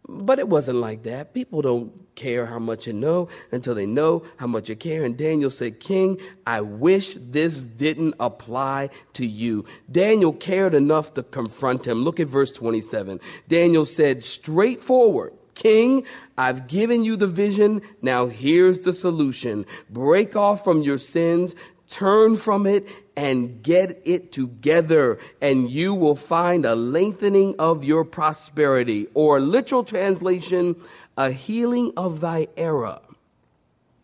But 0.06 0.38
it 0.38 0.50
wasn't 0.50 0.78
like 0.78 1.04
that. 1.04 1.32
People 1.32 1.62
don't 1.62 2.14
care 2.14 2.44
how 2.44 2.58
much 2.58 2.86
you 2.86 2.92
know 2.92 3.28
until 3.50 3.74
they 3.74 3.86
know 3.86 4.26
how 4.36 4.46
much 4.46 4.68
you 4.68 4.76
care. 4.76 5.04
And 5.04 5.16
Daniel 5.16 5.50
said, 5.50 5.80
King, 5.80 6.20
I 6.46 6.60
wish 6.60 7.14
this 7.14 7.62
didn't 7.62 8.14
apply 8.20 8.90
to 9.14 9.26
you. 9.26 9.64
Daniel 9.90 10.34
cared 10.34 10.74
enough 10.74 11.14
to 11.14 11.22
confront 11.22 11.86
him. 11.86 12.04
Look 12.04 12.20
at 12.20 12.26
verse 12.26 12.50
27. 12.50 13.20
Daniel 13.48 13.86
said, 13.86 14.22
straightforward, 14.22 15.32
King, 15.58 16.04
I've 16.36 16.68
given 16.68 17.02
you 17.02 17.16
the 17.16 17.26
vision. 17.26 17.82
Now 18.00 18.26
here's 18.26 18.78
the 18.78 18.92
solution. 18.92 19.66
Break 19.90 20.36
off 20.36 20.62
from 20.62 20.82
your 20.82 20.98
sins, 20.98 21.56
turn 21.88 22.36
from 22.36 22.64
it, 22.64 22.86
and 23.16 23.60
get 23.60 24.00
it 24.04 24.30
together, 24.30 25.18
and 25.42 25.68
you 25.68 25.94
will 25.94 26.14
find 26.14 26.64
a 26.64 26.76
lengthening 26.76 27.56
of 27.58 27.82
your 27.82 28.04
prosperity. 28.04 29.08
Or 29.14 29.40
literal 29.40 29.82
translation, 29.82 30.76
a 31.16 31.32
healing 31.32 31.92
of 31.96 32.20
thy 32.20 32.46
era. 32.56 33.00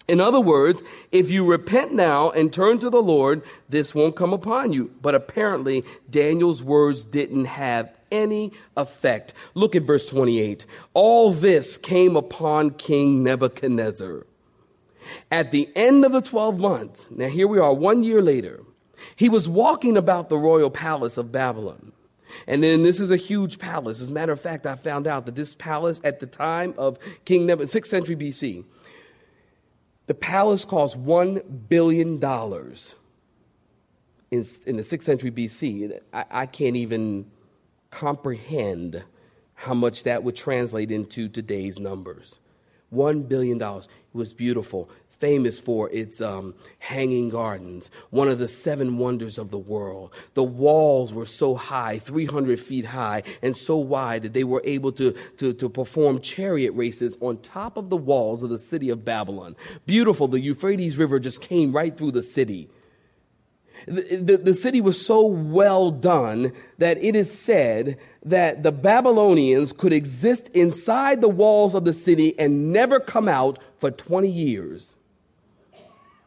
In 0.07 0.21
other 0.21 0.41
words, 0.41 0.83
if 1.13 1.31
you 1.31 1.47
repent 1.47 1.93
now 1.93 2.31
and 2.31 2.53
turn 2.53 2.79
to 2.81 2.91
the 2.91 3.03
Lord, 3.03 3.43
this 3.69 3.95
won't 3.95 4.17
come 4.17 4.35
upon 4.35 4.73
you. 4.73 4.93
But 5.01 5.15
apparently, 5.15 5.85
Daniel's 6.11 6.63
words 6.63 7.05
didn't 7.05 7.47
have 7.47 7.93
any 8.13 8.53
effect. 8.77 9.33
Look 9.55 9.75
at 9.75 9.83
verse 9.83 10.09
28. 10.09 10.67
All 10.93 11.31
this 11.31 11.79
came 11.79 12.17
upon 12.17 12.73
King 12.73 13.23
Nebuchadnezzar. 13.23 14.27
At 15.31 15.51
the 15.51 15.71
end 15.75 16.05
of 16.05 16.13
the 16.13 16.23
12 16.23 16.61
months, 16.61 17.11
now 17.11 17.29
here 17.29 17.49
we 17.49 17.59
are, 17.59 17.73
one 17.73 18.05
year 18.05 18.23
later, 18.23 18.61
he 19.17 19.29
was 19.29 19.49
walking 19.49 19.97
about 19.97 20.29
the 20.29 20.39
royal 20.39 20.71
palace 20.71 21.19
of 21.19 21.33
Babylon. 21.33 21.93
And 22.47 22.63
then 22.63 22.83
this 22.83 23.01
is 23.01 23.11
a 23.11 23.17
huge 23.17 23.59
palace. 23.59 24.01
As 24.01 24.09
a 24.09 24.13
matter 24.13 24.33
of 24.33 24.41
fact, 24.41 24.67
I 24.67 24.75
found 24.75 25.07
out 25.07 25.27
that 25.27 25.35
this 25.35 25.55
palace 25.55 26.01
at 26.05 26.21
the 26.21 26.27
time 26.27 26.75
of 26.77 26.99
King 27.25 27.47
Nebuchadnezzar, 27.47 27.81
6th 27.81 27.87
century 27.87 28.17
BC, 28.17 28.65
the 30.07 30.15
palace 30.15 30.65
cost 30.65 31.03
$1 31.03 31.69
billion 31.69 32.15
in, 34.31 34.45
in 34.67 34.77
the 34.77 34.83
6th 34.83 35.03
century 35.03 35.31
BC. 35.31 35.99
I, 36.13 36.25
I 36.31 36.47
can't 36.47 36.77
even 36.77 37.31
comprehend 37.91 39.05
how 39.55 39.75
much 39.75 40.05
that 40.05 40.23
would 40.23 40.37
translate 40.37 40.91
into 40.91 41.29
today's 41.29 41.79
numbers. 41.79 42.39
$1 42.93 43.29
billion. 43.29 43.61
It 43.61 43.89
was 44.13 44.35
beautiful, 44.35 44.91
famous 45.25 45.59
for 45.59 45.89
its 45.89 46.21
um, 46.21 46.55
hanging 46.79 47.31
gardens, 47.31 47.89
one 48.11 48.29
of 48.29 48.39
the 48.39 48.47
seven 48.47 48.99
wonders 48.99 49.39
of 49.39 49.51
the 49.51 49.57
world. 49.57 50.13
The 50.35 50.45
walls 50.45 51.15
were 51.15 51.25
so 51.25 51.55
high, 51.55 51.99
300 51.99 52.61
feet 52.61 52.85
high, 52.85 53.23
and 53.41 53.57
so 53.57 53.79
wide 53.79 54.25
that 54.25 54.35
they 54.35 54.45
were 54.45 54.61
able 54.67 54.93
to, 54.93 55.13
to, 55.39 55.55
to 55.55 55.71
perform 55.71 56.21
chariot 56.21 56.73
races 56.73 57.17
on 57.23 57.39
top 57.39 57.79
of 57.79 57.89
the 57.89 57.97
walls 57.97 58.43
of 58.43 58.51
the 58.51 58.59
city 58.59 58.91
of 58.91 59.03
Babylon. 59.03 59.57
Beautiful. 59.87 60.29
The 60.29 60.41
Euphrates 60.41 60.99
River 60.99 61.19
just 61.19 61.41
came 61.41 61.73
right 61.73 61.97
through 61.97 62.13
the 62.13 62.23
city. 62.23 62.69
The, 63.87 64.17
the, 64.17 64.37
the, 64.37 64.55
city 64.55 64.83
was 64.83 65.05
so 65.05 65.25
well 65.25 65.91
done 65.91 66.53
that 66.77 67.03
it 67.03 67.17
is 67.17 67.33
said 67.33 67.99
that 68.27 68.63
the 68.63 68.73
Babylonians 68.73 69.73
could 69.73 69.95
exist 69.95 70.49
inside 70.51 71.23
the 71.23 71.31
walls 71.31 71.75
of 71.75 71.87
the 71.87 71.95
city 71.95 72.39
and 72.39 72.75
never 72.75 73.01
come 73.01 73.27
out 73.27 73.59
for 73.79 73.91
20 73.91 74.29
years. 74.29 74.97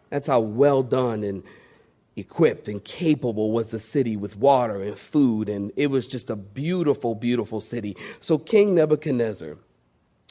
That's 0.10 0.28
how 0.28 0.40
well 0.40 0.84
done 0.84 1.24
and 1.24 1.44
equipped 2.18 2.68
and 2.68 2.84
capable 2.84 3.52
was 3.52 3.70
the 3.70 3.80
city 3.80 4.18
with 4.18 4.36
water 4.38 4.82
and 4.82 4.98
food. 4.98 5.48
And 5.48 5.72
it 5.76 5.88
was 5.88 6.08
just 6.08 6.30
a 6.30 6.36
beautiful, 6.36 7.16
beautiful 7.16 7.62
city. 7.62 7.96
So 8.20 8.38
King 8.38 8.76
Nebuchadnezzar, 8.76 9.58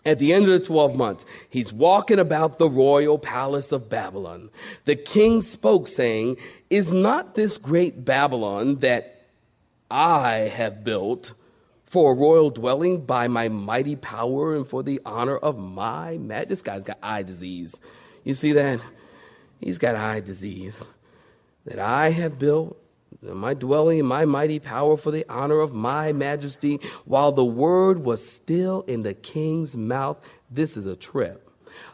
at 0.04 0.18
the 0.18 0.32
end 0.32 0.48
of 0.48 0.50
the 0.50 0.64
12 0.64 0.96
months, 0.96 1.24
he's 1.48 1.72
walking 1.72 2.18
about 2.18 2.58
the 2.58 2.68
royal 2.68 3.18
palace 3.18 3.72
of 3.72 3.88
Babylon. 3.88 4.50
The 4.84 4.96
king 4.96 5.42
spoke, 5.42 5.88
saying, 5.88 6.36
Is 6.70 6.92
not 6.92 7.34
this 7.34 7.56
great 7.56 8.04
Babylon 8.04 8.76
that 8.76 9.28
I 9.90 10.50
have 10.54 10.84
built 10.84 11.34
for 11.84 12.12
a 12.12 12.16
royal 12.16 12.50
dwelling 12.50 13.04
by 13.04 13.28
my 13.28 13.48
mighty 13.48 13.96
power 13.96 14.54
and 14.54 14.66
for 14.66 14.82
the 14.82 15.00
honor 15.04 15.36
of 15.36 15.58
my 15.58 16.18
mad? 16.18 16.48
This 16.48 16.62
guy's 16.62 16.84
got 16.84 16.98
eye 17.02 17.22
disease. 17.22 17.80
You 18.22 18.34
see 18.34 18.52
that? 18.52 18.80
He's 19.60 19.78
got 19.78 19.96
eye 19.96 20.20
disease. 20.20 20.82
That 21.64 21.78
I 21.78 22.10
have 22.10 22.38
built 22.38 22.80
my 23.22 23.54
dwelling 23.54 23.98
in 23.98 24.06
my 24.06 24.24
mighty 24.24 24.58
power 24.58 24.96
for 24.96 25.10
the 25.10 25.24
honor 25.28 25.60
of 25.60 25.74
my 25.74 26.12
majesty, 26.12 26.80
while 27.04 27.32
the 27.32 27.44
word 27.44 28.00
was 28.00 28.26
still 28.26 28.82
in 28.82 29.02
the 29.02 29.14
king's 29.14 29.76
mouth. 29.76 30.18
This 30.50 30.76
is 30.76 30.86
a 30.86 30.96
trip 30.96 31.45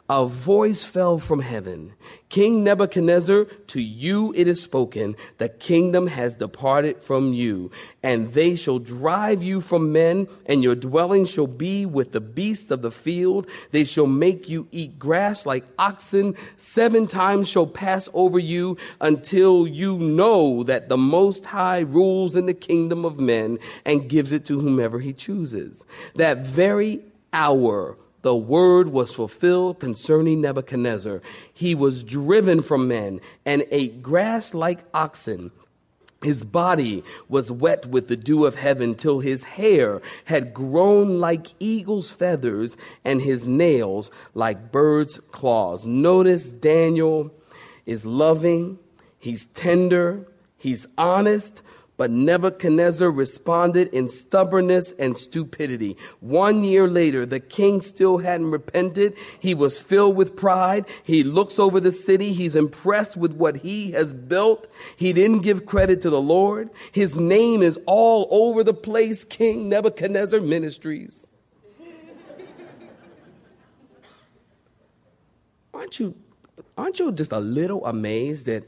a 0.09 0.27
voice 0.27 0.85
fell 0.85 1.19
from 1.19 1.41
heaven 1.41 1.95
King 2.29 2.65
Nebuchadnezzar, 2.65 3.45
to 3.45 3.83
you 3.83 4.33
it 4.35 4.49
is 4.49 4.61
spoken, 4.61 5.17
the 5.37 5.51
kingdom 5.51 6.07
has 6.07 6.37
departed 6.37 7.03
from 7.03 7.35
you, 7.35 7.71
and 8.03 8.29
they 8.31 8.57
shall 8.57 8.79
drive 8.79 9.43
you 9.43 9.61
from 9.61 9.93
men, 9.93 10.27
and 10.47 10.62
your 10.62 10.75
dwelling 10.75 11.27
shall 11.27 11.47
be 11.47 11.85
with 11.85 12.12
the 12.12 12.23
beasts 12.23 12.71
of 12.71 12.81
the 12.81 12.91
field. 12.91 13.47
They 13.71 13.85
shall 13.85 14.07
make 14.07 14.49
you 14.49 14.67
eat 14.73 14.99
grass 14.99 15.45
like 15.45 15.67
oxen. 15.79 16.35
Seven 16.57 17.07
times 17.07 17.51
shall 17.51 17.67
pass 17.67 18.09
over 18.15 18.39
you 18.39 18.79
until 19.01 19.67
you 19.67 19.99
know 19.99 20.62
that 20.62 20.89
the 20.89 20.97
Most 20.97 21.45
High 21.45 21.81
rules 21.81 22.35
in 22.35 22.47
the 22.47 22.55
kingdom 22.55 23.05
of 23.05 23.21
men 23.21 23.59
and 23.85 24.09
gives 24.09 24.33
it 24.33 24.47
to 24.47 24.59
whomever 24.59 25.01
he 25.01 25.12
chooses. 25.12 25.85
That 26.15 26.39
very 26.39 27.03
hour, 27.33 27.99
the 28.23 28.35
word 28.35 28.88
was 28.88 29.12
fulfilled 29.12 29.81
concerning 29.81 30.41
Nebuchadnezzar. 30.41 31.21
He 31.52 31.75
was 31.75 32.02
driven 32.02 32.62
from 32.62 32.88
men 32.88 33.21
and 33.45 33.67
ate 33.71 34.02
grass 34.02 34.55
like 34.55 34.85
oxen. 34.95 35.50
His 36.23 36.45
body 36.45 37.02
was 37.29 37.50
wet 37.50 37.87
with 37.87 38.07
the 38.07 38.17
dew 38.17 38.45
of 38.45 38.55
heaven 38.55 38.95
till 38.95 39.19
his 39.19 39.43
hair 39.43 40.00
had 40.26 40.55
grown 40.55 41.19
like 41.19 41.49
eagle's 41.59 42.12
feathers 42.12 42.76
and 43.05 43.21
his 43.21 43.49
nails 43.49 44.12
like 44.33 44.71
bird's 44.71 45.19
claws. 45.19 45.85
Notice 45.85 46.52
Daniel 46.52 47.35
is 47.87 48.07
loving, 48.07 48.79
he's 49.19 49.45
tender, 49.45 50.29
he's 50.57 50.87
honest, 50.97 51.61
but 51.97 52.11
Nebuchadnezzar 52.11 53.11
responded 53.11 53.89
in 53.89 54.09
stubbornness 54.09 54.93
and 54.93 55.17
stupidity. 55.17 55.97
One 56.21 56.65
year 56.65 56.89
later, 56.89 57.27
the 57.27 57.39
king 57.39 57.81
still 57.81 58.19
hadn't 58.19 58.51
repented. 58.51 59.15
He 59.39 59.55
was 59.55 59.79
filled 59.79 60.17
with 60.17 60.35
pride. 60.35 60.87
He 61.05 61.23
looks 61.23 61.59
over 61.59 61.81
the 61.81 61.93
city. 61.93 62.33
He's 62.33 62.57
impressed 62.57 63.17
with 63.17 63.35
what 63.35 63.59
he 63.59 63.93
has 63.93 64.15
built. 64.15 64.69
He 64.97 65.13
didn't 65.13 65.41
give 65.41 65.67
credit 65.67 66.01
to 66.03 66.11
the 66.11 66.21
Lord. 66.21 66.71
His 66.93 67.19
name 67.19 67.63
is 67.63 67.79
all 67.87 68.27
over 68.31 68.65
the 68.65 68.75
place, 68.75 69.23
King 69.25 69.69
Nebuchadnezzar 69.69 70.41
Ministries. 70.41 71.29
aren't 75.75 76.01
you, 76.01 76.15
aren't 76.77 76.99
you 76.99 77.13
just 77.13 77.33
a 77.33 77.41
little 77.41 77.85
amazed 77.85 78.49
at 78.49 78.65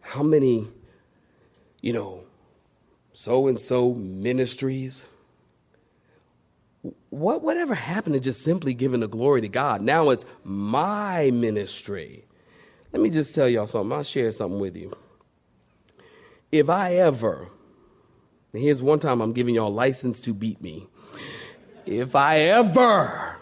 how 0.00 0.22
many, 0.22 0.68
you 1.82 1.92
know, 1.92 2.21
so 3.12 3.46
and 3.48 3.60
so 3.60 3.94
ministries 3.94 5.04
What 7.10 7.42
whatever 7.42 7.74
happened 7.74 8.14
to 8.14 8.20
just 8.20 8.42
simply 8.42 8.74
giving 8.74 9.00
the 9.00 9.08
glory 9.08 9.40
to 9.42 9.48
God? 9.48 9.82
Now 9.82 10.10
it's 10.10 10.24
my 10.44 11.30
ministry. 11.32 12.24
Let 12.92 13.02
me 13.02 13.10
just 13.10 13.34
tell 13.34 13.48
y'all 13.48 13.66
something. 13.66 13.92
I'll 13.92 14.02
share 14.02 14.32
something 14.32 14.60
with 14.60 14.76
you. 14.76 14.92
If 16.50 16.70
I 16.70 16.94
ever, 16.96 17.48
here's 18.52 18.82
one 18.82 18.98
time 18.98 19.20
I'm 19.20 19.32
giving 19.32 19.54
y'all 19.54 19.72
license 19.72 20.20
to 20.22 20.34
beat 20.34 20.60
me. 20.62 20.88
If 21.86 22.16
I 22.16 22.40
ever 22.40 23.36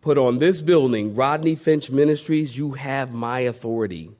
put 0.00 0.18
on 0.18 0.38
this 0.38 0.60
building 0.60 1.14
Rodney 1.14 1.56
Finch 1.56 1.90
Ministries, 1.90 2.56
you 2.58 2.72
have 2.72 3.12
my 3.12 3.40
authority 3.40 4.12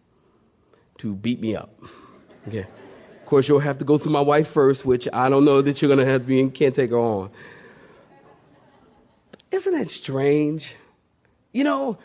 to 0.98 1.14
beat 1.14 1.40
me 1.40 1.56
up. 1.56 1.78
Okay. 2.48 2.66
Of 3.28 3.30
course, 3.30 3.46
you'll 3.46 3.58
have 3.58 3.76
to 3.76 3.84
go 3.84 3.98
through 3.98 4.12
my 4.12 4.22
wife 4.22 4.48
first, 4.48 4.86
which 4.86 5.06
I 5.12 5.28
don't 5.28 5.44
know 5.44 5.60
that 5.60 5.82
you're 5.82 5.94
going 5.94 5.98
to 5.98 6.10
have 6.10 6.22
to 6.22 6.26
be 6.26 6.40
and 6.40 6.54
can't 6.54 6.74
take 6.74 6.88
her 6.88 6.96
on. 6.96 7.28
Isn't 9.50 9.74
that 9.74 9.88
strange? 9.88 10.76
You 11.52 11.64
know, 11.64 11.98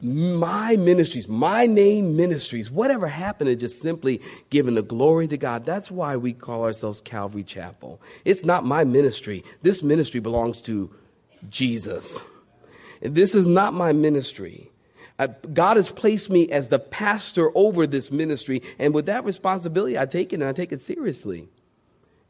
my 0.00 0.76
ministries, 0.76 1.28
my 1.28 1.66
name 1.66 2.16
ministries, 2.16 2.70
whatever 2.70 3.06
happened 3.06 3.48
to 3.48 3.54
just 3.54 3.82
simply 3.82 4.22
giving 4.48 4.76
the 4.76 4.82
glory 4.82 5.28
to 5.28 5.36
God. 5.36 5.66
That's 5.66 5.90
why 5.90 6.16
we 6.16 6.32
call 6.32 6.64
ourselves 6.64 7.02
Calvary 7.02 7.44
Chapel. 7.44 8.00
It's 8.24 8.42
not 8.42 8.64
my 8.64 8.82
ministry. 8.82 9.44
This 9.60 9.82
ministry 9.82 10.20
belongs 10.20 10.62
to 10.62 10.90
Jesus. 11.50 12.18
And 13.02 13.14
This 13.14 13.34
is 13.34 13.46
not 13.46 13.74
my 13.74 13.92
ministry. 13.92 14.70
Uh, 15.20 15.26
God 15.52 15.76
has 15.76 15.90
placed 15.90 16.30
me 16.30 16.50
as 16.50 16.68
the 16.68 16.78
pastor 16.78 17.50
over 17.54 17.86
this 17.86 18.10
ministry, 18.10 18.62
and 18.78 18.94
with 18.94 19.04
that 19.04 19.22
responsibility, 19.22 19.98
I 19.98 20.06
take 20.06 20.32
it 20.32 20.36
and 20.36 20.44
I 20.44 20.52
take 20.52 20.72
it 20.72 20.80
seriously. 20.80 21.50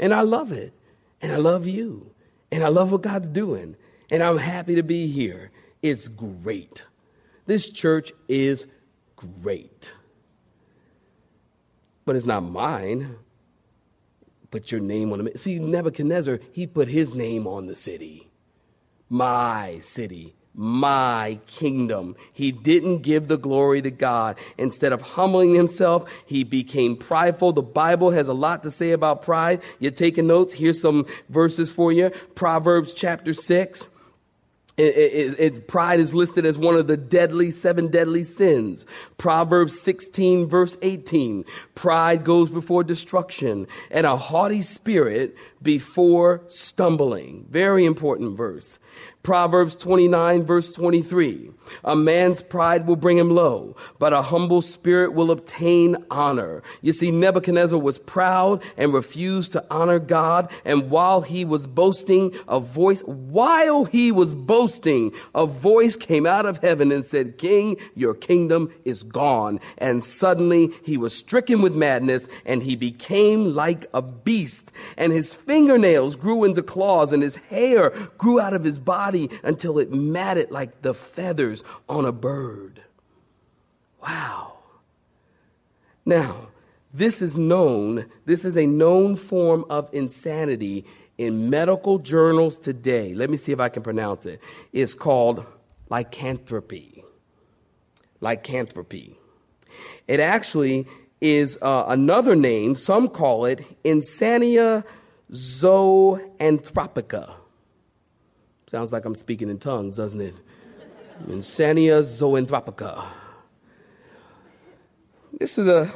And 0.00 0.12
I 0.12 0.22
love 0.22 0.50
it. 0.50 0.72
And 1.22 1.30
I 1.30 1.36
love 1.36 1.68
you. 1.68 2.10
And 2.50 2.64
I 2.64 2.68
love 2.68 2.90
what 2.90 3.02
God's 3.02 3.28
doing. 3.28 3.76
And 4.10 4.24
I'm 4.24 4.38
happy 4.38 4.74
to 4.74 4.82
be 4.82 5.06
here. 5.06 5.52
It's 5.82 6.08
great. 6.08 6.82
This 7.46 7.70
church 7.70 8.12
is 8.26 8.66
great. 9.14 9.92
But 12.04 12.16
it's 12.16 12.26
not 12.26 12.42
mine. 12.42 13.14
Put 14.50 14.72
your 14.72 14.80
name 14.80 15.12
on 15.12 15.28
it. 15.28 15.38
See, 15.38 15.60
Nebuchadnezzar, 15.60 16.40
he 16.50 16.66
put 16.66 16.88
his 16.88 17.14
name 17.14 17.46
on 17.46 17.66
the 17.66 17.76
city. 17.76 18.32
My 19.08 19.78
city 19.78 20.34
my 20.60 21.38
kingdom. 21.46 22.14
He 22.34 22.52
didn't 22.52 22.98
give 22.98 23.28
the 23.28 23.38
glory 23.38 23.80
to 23.80 23.90
God. 23.90 24.36
Instead 24.58 24.92
of 24.92 25.00
humbling 25.00 25.54
himself, 25.54 26.12
he 26.26 26.44
became 26.44 26.96
prideful. 26.96 27.52
The 27.54 27.62
Bible 27.62 28.10
has 28.10 28.28
a 28.28 28.34
lot 28.34 28.62
to 28.64 28.70
say 28.70 28.90
about 28.90 29.22
pride. 29.22 29.62
You're 29.78 29.90
taking 29.90 30.26
notes. 30.26 30.52
Here's 30.52 30.78
some 30.78 31.06
verses 31.30 31.72
for 31.72 31.92
you. 31.92 32.10
Proverbs 32.34 32.92
chapter 32.92 33.32
6. 33.32 33.88
It, 34.76 34.96
it, 34.96 35.40
it, 35.40 35.68
pride 35.68 35.98
is 35.98 36.14
listed 36.14 36.44
as 36.44 36.56
one 36.58 36.74
of 36.74 36.86
the 36.86 36.96
deadly, 36.96 37.50
seven 37.50 37.88
deadly 37.88 38.24
sins. 38.24 38.84
Proverbs 39.16 39.78
16, 39.80 40.46
verse 40.46 40.76
18. 40.82 41.44
Pride 41.74 42.24
goes 42.24 42.48
before 42.50 42.84
destruction, 42.84 43.66
and 43.90 44.06
a 44.06 44.16
haughty 44.16 44.62
spirit 44.62 45.36
before 45.62 46.42
stumbling. 46.46 47.46
Very 47.50 47.84
important 47.84 48.38
verse. 48.38 48.78
Proverbs 49.22 49.76
29, 49.76 50.44
verse 50.44 50.72
23. 50.72 51.50
A 51.84 51.94
man's 51.94 52.42
pride 52.42 52.86
will 52.86 52.96
bring 52.96 53.18
him 53.18 53.30
low, 53.30 53.76
but 53.98 54.12
a 54.12 54.22
humble 54.22 54.62
spirit 54.62 55.12
will 55.12 55.30
obtain 55.30 55.96
honor. 56.10 56.62
You 56.80 56.92
see, 56.92 57.10
Nebuchadnezzar 57.10 57.78
was 57.78 57.98
proud 57.98 58.62
and 58.76 58.94
refused 58.94 59.52
to 59.52 59.64
honor 59.70 59.98
God. 59.98 60.50
And 60.64 60.90
while 60.90 61.20
he 61.20 61.44
was 61.44 61.66
boasting, 61.66 62.34
a 62.48 62.60
voice, 62.60 63.02
while 63.02 63.84
he 63.84 64.10
was 64.10 64.34
boasting, 64.34 65.12
a 65.34 65.46
voice 65.46 65.96
came 65.96 66.26
out 66.26 66.46
of 66.46 66.58
heaven 66.58 66.90
and 66.90 67.04
said, 67.04 67.38
King, 67.38 67.76
your 67.94 68.14
kingdom 68.14 68.72
is 68.84 69.02
gone. 69.02 69.60
And 69.78 70.02
suddenly 70.02 70.70
he 70.82 70.96
was 70.96 71.14
stricken 71.14 71.60
with 71.60 71.76
madness 71.76 72.26
and 72.46 72.62
he 72.62 72.74
became 72.74 73.54
like 73.54 73.86
a 73.92 74.02
beast. 74.02 74.72
And 74.96 75.12
his 75.12 75.34
fingernails 75.34 76.16
grew 76.16 76.44
into 76.44 76.62
claws 76.62 77.12
and 77.12 77.22
his 77.22 77.36
hair 77.36 77.90
grew 78.18 78.40
out 78.40 78.54
of 78.54 78.64
his 78.64 78.78
body 78.78 79.09
until 79.42 79.78
it 79.78 79.92
matted 79.92 80.50
like 80.50 80.82
the 80.82 80.94
feathers 80.94 81.64
on 81.88 82.04
a 82.04 82.12
bird. 82.12 82.82
Wow. 84.02 84.58
Now, 86.04 86.48
this 86.92 87.22
is 87.22 87.38
known, 87.38 88.06
this 88.24 88.44
is 88.44 88.56
a 88.56 88.66
known 88.66 89.16
form 89.16 89.64
of 89.70 89.88
insanity 89.92 90.84
in 91.18 91.50
medical 91.50 91.98
journals 91.98 92.58
today. 92.58 93.14
Let 93.14 93.30
me 93.30 93.36
see 93.36 93.52
if 93.52 93.60
I 93.60 93.68
can 93.68 93.82
pronounce 93.82 94.26
it. 94.26 94.40
It's 94.72 94.94
called 94.94 95.44
lycanthropy. 95.88 97.04
Lycanthropy. 98.20 99.16
It 100.08 100.20
actually 100.20 100.86
is 101.20 101.58
uh, 101.62 101.84
another 101.88 102.34
name, 102.34 102.74
some 102.74 103.08
call 103.08 103.44
it 103.44 103.64
insania 103.84 104.84
zoanthropica. 105.30 107.34
Sounds 108.70 108.92
like 108.92 109.04
I'm 109.04 109.16
speaking 109.16 109.48
in 109.48 109.58
tongues, 109.58 109.96
doesn't 109.96 110.20
it? 110.20 110.34
Insania 111.26 112.02
zoanthropica. 112.02 113.04
This 115.36 115.58
is 115.58 115.66
a 115.66 115.92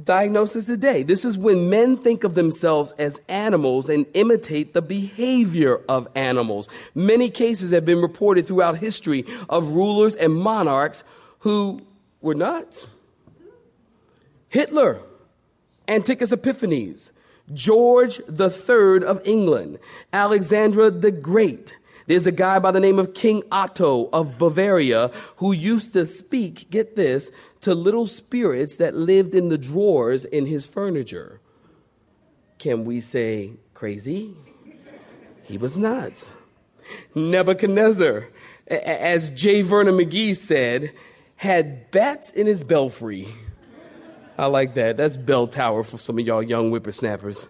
diagnosis 0.00 0.66
today. 0.66 1.02
This 1.02 1.24
is 1.24 1.36
when 1.36 1.68
men 1.68 1.96
think 1.96 2.22
of 2.22 2.36
themselves 2.36 2.92
as 2.92 3.20
animals 3.26 3.88
and 3.88 4.06
imitate 4.14 4.72
the 4.72 4.82
behavior 4.82 5.80
of 5.88 6.06
animals. 6.14 6.68
Many 6.94 7.28
cases 7.28 7.72
have 7.72 7.84
been 7.84 8.00
reported 8.00 8.46
throughout 8.46 8.78
history 8.78 9.24
of 9.48 9.72
rulers 9.72 10.14
and 10.14 10.32
monarchs 10.32 11.02
who 11.40 11.84
were 12.20 12.36
nuts. 12.36 12.86
Hitler, 14.48 15.00
Antiochus 15.88 16.30
Epiphanes, 16.30 17.10
George 17.52 18.20
III 18.20 19.02
of 19.02 19.20
England, 19.24 19.80
Alexander 20.12 20.88
the 20.88 21.10
Great, 21.10 21.76
there's 22.10 22.26
a 22.26 22.32
guy 22.32 22.58
by 22.58 22.72
the 22.72 22.80
name 22.80 22.98
of 22.98 23.14
King 23.14 23.44
Otto 23.52 24.08
of 24.12 24.36
Bavaria 24.36 25.08
who 25.36 25.52
used 25.52 25.92
to 25.92 26.04
speak, 26.04 26.68
get 26.70 26.96
this, 26.96 27.30
to 27.60 27.74
little 27.74 28.06
spirits 28.06 28.76
that 28.76 28.96
lived 28.96 29.34
in 29.34 29.48
the 29.48 29.58
drawers 29.58 30.24
in 30.24 30.46
his 30.46 30.66
furniture. 30.66 31.40
Can 32.58 32.84
we 32.84 33.00
say 33.00 33.52
crazy? 33.74 34.34
He 35.44 35.56
was 35.56 35.76
nuts. 35.76 36.32
Nebuchadnezzar, 37.14 38.28
as 38.68 39.30
J. 39.30 39.62
Vernon 39.62 39.94
McGee 39.94 40.36
said, 40.36 40.92
had 41.36 41.90
bats 41.90 42.30
in 42.30 42.46
his 42.46 42.64
belfry. 42.64 43.28
I 44.36 44.46
like 44.46 44.74
that. 44.74 44.96
That's 44.96 45.16
bell 45.16 45.46
tower 45.46 45.84
for 45.84 45.98
some 45.98 46.18
of 46.18 46.26
y'all 46.26 46.42
young 46.42 46.70
whippersnappers. 46.70 47.46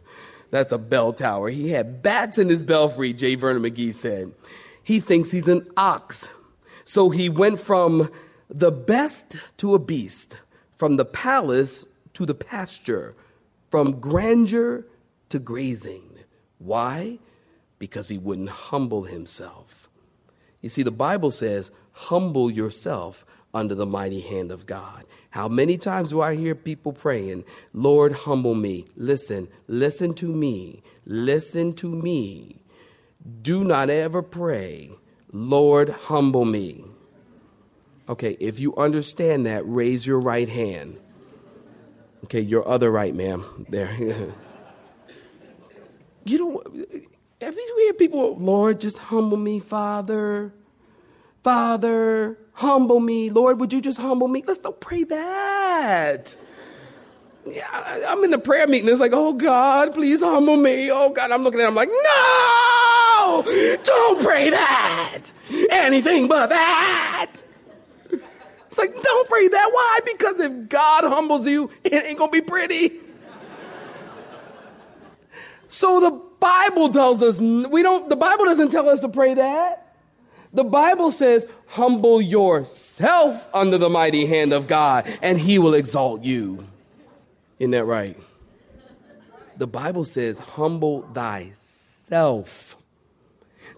That's 0.51 0.73
a 0.73 0.79
bell 0.79 1.13
tower. 1.13 1.49
He 1.49 1.71
had 1.71 2.03
bats 2.03 2.39
in 2.39 2.49
his 2.49 2.65
belfry, 2.65 3.13
J. 3.13 3.37
Vernon 3.37 3.63
McGee 3.63 3.95
said. 3.95 4.33
He 4.83 5.01
thinks 5.01 5.31
he's 5.31 5.49
an 5.49 5.69
ox. 5.77 6.29
So 6.85 7.11
he 7.11 7.29
went 7.29 7.61
from 7.61 8.11
the 8.49 8.73
best 8.73 9.37
to 9.59 9.75
a 9.75 9.79
beast, 9.79 10.39
from 10.77 10.97
the 10.97 11.05
palace 11.05 11.85
to 12.15 12.27
the 12.27 12.35
pasture, 12.35 13.15
from 13.71 14.01
grandeur 14.01 14.85
to 15.29 15.39
grazing. 15.39 16.19
Why? 16.59 17.19
Because 17.79 18.09
he 18.09 18.19
wouldn't 18.19 18.49
humble 18.49 19.05
himself. 19.05 19.89
You 20.61 20.69
see, 20.69 20.83
the 20.83 20.91
Bible 20.91 21.31
says, 21.31 21.71
humble 21.93 22.51
yourself 22.51 23.25
under 23.53 23.75
the 23.75 23.87
mighty 23.87 24.21
hand 24.21 24.51
of 24.51 24.67
God. 24.67 25.05
How 25.31 25.49
many 25.49 25.79
times 25.79 26.11
do 26.11 26.21
I 26.21 26.35
hear 26.35 26.55
people 26.55 26.93
praying, 26.93 27.45
Lord, 27.73 28.13
humble 28.13 28.55
me? 28.55 28.87
Listen, 28.97 29.49
listen 29.69 30.15
to 30.15 30.27
me. 30.33 30.83
Listen 31.05 31.73
to 31.75 31.95
me. 31.95 32.63
Do 33.43 33.65
not 33.65 33.91
ever 33.91 34.23
pray, 34.23 34.91
Lord, 35.33 35.91
humble 35.91 36.45
me. 36.45 36.85
Okay, 38.09 38.37
if 38.41 38.59
you 38.59 38.75
understand 38.77 39.47
that, 39.47 39.63
raise 39.67 40.07
your 40.07 40.19
right 40.19 40.49
hand. 40.49 40.99
Okay, 42.25 42.41
your 42.41 42.67
other 42.67 42.91
right, 42.91 43.15
ma'am. 43.15 43.67
There. 43.69 43.91
you 46.25 46.39
don't. 46.39 46.67
Have 47.41 47.55
you 47.55 47.77
hear 47.79 47.93
people, 47.95 48.37
Lord, 48.37 48.81
just 48.81 48.99
humble 48.99 49.37
me, 49.37 49.61
Father? 49.61 50.53
Father, 51.43 52.37
humble 52.53 53.01
me. 53.01 53.31
Lord, 53.31 53.61
would 53.61 53.73
you 53.73 53.81
just 53.81 54.01
humble 54.01 54.29
me? 54.29 54.45
Let's 54.47 54.59
don't 54.59 54.79
pray 54.81 55.05
that. 55.05 56.37
Yeah, 57.47 58.05
I'm 58.07 58.23
in 58.23 58.31
the 58.31 58.39
prayer 58.39 58.67
meeting. 58.67 58.89
It's 58.91 59.01
like, 59.01 59.13
oh 59.15 59.33
God, 59.33 59.95
please 59.95 60.21
humble 60.21 60.57
me. 60.57 60.91
Oh 60.91 61.11
God, 61.11 61.31
I'm 61.31 61.43
looking 61.43 61.61
at 61.61 61.69
him 61.69 61.75
like, 61.75 61.89
no, 61.89 63.43
don't 63.83 64.23
pray 64.23 64.51
that. 64.51 65.33
Anything 65.71 66.29
but 66.29 66.49
that. 66.49 67.43
It's 68.67 68.79
like, 68.79 68.95
don't 69.03 69.29
pray 69.29 69.49
that. 69.49 69.71
Why? 69.73 69.99
Because 70.05 70.41
if 70.41 70.69
God 70.69 71.05
humbles 71.05 71.47
you, 71.47 71.71
it 71.83 72.05
ain't 72.05 72.19
gonna 72.19 72.31
be 72.31 72.43
pretty. 72.43 72.93
So 75.67 76.01
the 76.01 76.11
Bible 76.41 76.91
tells 76.91 77.23
us 77.23 77.39
we 77.39 77.83
don't 77.83 78.09
the 78.09 78.17
Bible 78.17 78.45
doesn't 78.45 78.71
tell 78.71 78.89
us 78.89 79.01
to 79.01 79.09
pray 79.09 79.35
that. 79.35 79.80
The 80.53 80.65
Bible 80.65 81.11
says, 81.11 81.47
humble 81.67 82.21
yourself 82.21 83.49
under 83.55 83.79
the 83.79 83.89
mighty 83.89 84.27
hand 84.27 84.53
of 84.53 84.67
God, 84.67 85.07
and 85.23 85.39
he 85.39 85.59
will 85.59 85.75
exalt 85.75 86.23
you. 86.23 86.67
Isn't 87.59 87.71
that 87.71 87.85
right? 87.85 88.19
The 89.57 89.69
Bible 89.69 90.05
says, 90.05 90.39
humble 90.39 91.03
thyself. 91.13 92.77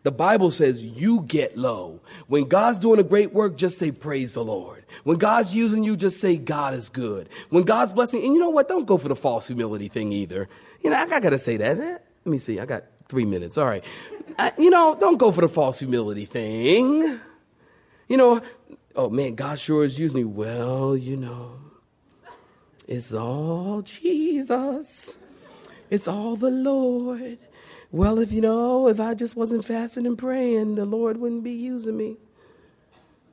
The 0.03 0.13
Bible 0.13 0.51
says 0.51 0.83
you 0.83 1.23
get 1.23 1.57
low. 1.57 2.01
When 2.27 2.45
God's 2.45 2.79
doing 2.79 2.99
a 2.99 3.05
great 3.05 3.33
work, 3.33 3.57
just 3.57 3.79
say, 3.79 3.93
Praise 3.93 4.35
the 4.35 4.45
Lord. 4.45 4.85
When 5.05 5.17
God's 5.17 5.55
using 5.55 5.85
you, 5.85 5.97
just 5.97 6.21
say, 6.21 6.37
God 6.37 6.75
is 6.75 6.89
good. 6.89 7.29
When 7.51 7.63
God's 7.63 7.93
blessing, 7.93 8.25
and 8.25 8.35
you 8.35 8.41
know 8.41 8.51
what? 8.51 8.69
Don't 8.69 8.87
go 8.87 8.99
for 8.99 9.09
the 9.09 9.17
false 9.17 9.47
humility 9.47 9.89
thing 9.89 10.13
either. 10.13 10.49
You 10.83 10.91
know, 10.91 10.97
I, 10.97 11.03
I 11.03 11.21
got 11.21 11.31
to 11.31 11.39
say 11.39 11.57
that. 11.59 11.79
Let 11.79 12.03
me 12.27 12.39
see. 12.39 12.59
I 12.59 12.67
got 12.67 12.85
three 13.13 13.27
minutes. 13.27 13.59
All 13.59 13.67
right. 13.67 13.85
I, 14.39 14.53
you 14.57 14.71
know, 14.71 14.97
don't 14.99 15.19
go 15.19 15.31
for 15.31 15.43
the 15.43 15.49
false 15.49 15.79
humility 15.79 16.25
thing. 16.25 17.21
You 18.09 18.17
know, 18.17 18.41
oh 18.97 19.11
man, 19.11 19.35
God 19.35 19.59
sure 19.59 19.85
is 19.85 19.99
using 19.99 20.23
me. 20.23 20.25
Well, 20.25 20.97
you 20.97 21.19
know, 21.19 21.61
it's 22.89 23.13
all 23.13 23.83
Jesus. 23.83 25.19
It's 25.91 26.09
all 26.09 26.37
the 26.37 26.51
Lord. 26.51 27.37
Well, 27.91 28.19
if 28.19 28.33
you 28.33 28.41
know, 28.41 28.89
if 28.89 28.99
I 28.99 29.13
just 29.13 29.37
wasn't 29.37 29.67
fasting 29.67 30.07
and 30.07 30.17
praying, 30.17 30.77
the 30.77 30.87
Lord 30.87 31.19
wouldn't 31.19 31.45
be 31.45 31.53
using 31.53 31.99
me. 31.99 32.17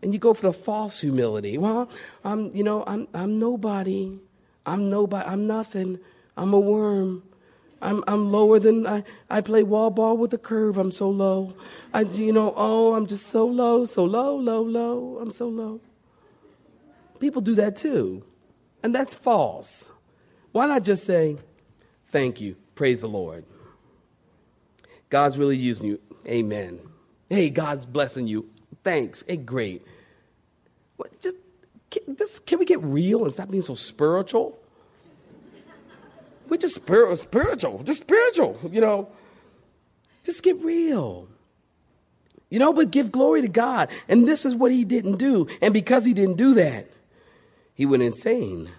And 0.02 0.14
you 0.14 0.20
go 0.20 0.34
for 0.34 0.48
the 0.48 0.54
false 0.54 1.00
humility. 1.00 1.58
Well, 1.58 1.90
I'm, 2.26 2.54
you 2.54 2.66
know, 2.66 2.84
I'm, 2.86 3.08
I'm 3.14 3.40
nobody. 3.40 4.20
I'm 4.66 4.90
nobody. 4.90 5.26
I'm 5.26 5.48
nothing. 5.48 6.00
I'm 6.36 6.54
a 6.54 6.60
worm. 6.60 7.24
I'm, 7.82 8.04
I'm 8.08 8.32
lower 8.32 8.60
than 8.60 8.86
I, 8.86 9.04
I 9.30 9.42
play 9.42 9.64
wall 9.64 9.90
ball 9.90 10.18
with 10.18 10.34
a 10.34 10.38
curve. 10.38 10.78
I'm 10.78 10.92
so 10.92 11.10
low. 11.10 11.54
I, 11.94 12.02
you 12.02 12.34
know, 12.34 12.54
oh, 12.56 12.94
I'm 12.94 13.08
just 13.08 13.28
so 13.28 13.46
low, 13.46 13.86
so 13.86 14.04
low, 14.04 14.36
low, 14.36 14.62
low. 14.62 15.18
I'm 15.22 15.32
so 15.32 15.48
low. 15.48 15.80
People 17.20 17.42
do 17.42 17.56
that 17.56 17.76
too. 17.76 18.24
And 18.84 18.94
that's 18.94 19.14
false. 19.14 19.90
Why 20.52 20.68
not 20.68 20.84
just 20.84 21.06
say, 21.06 21.38
thank 22.08 22.42
you, 22.42 22.56
praise 22.76 23.02
the 23.02 23.10
Lord? 23.10 23.46
God's 25.10 25.38
really 25.38 25.58
using 25.58 25.88
you. 25.88 26.00
Amen. 26.28 26.80
Hey, 27.30 27.50
God's 27.50 27.86
blessing 27.86 28.28
you. 28.28 28.50
Thanks. 28.84 29.24
Hey, 29.28 29.38
great. 29.38 29.86
What, 30.98 31.20
just 31.20 31.38
can, 31.90 32.16
this, 32.16 32.40
can 32.40 32.60
we 32.60 32.66
get 32.66 32.82
real 32.84 33.24
and 33.24 33.34
stop 33.34 33.50
being 33.50 33.64
so 33.64 33.76
spiritual? 33.76 34.60
We're 36.50 36.58
just 36.58 36.76
spiritual, 36.76 37.84
just 37.84 38.02
spiritual, 38.02 38.60
you 38.72 38.82
know. 38.82 39.10
Just 40.24 40.44
get 40.44 40.58
real. 40.62 41.28
You 42.50 42.60
know, 42.60 42.74
but 42.74 42.92
give 42.92 43.12
glory 43.12 43.42
to 43.42 43.48
God. 43.48 43.90
And 44.08 44.28
this 44.28 44.46
is 44.46 44.56
what 44.56 44.72
he 44.72 44.84
didn't 44.84 45.18
do. 45.18 45.48
And 45.62 45.74
because 45.74 46.04
he 46.04 46.14
didn't 46.14 46.38
do 46.38 46.56
that, 46.56 46.88
he 47.76 47.86
went 47.86 48.04
insane. 48.04 48.72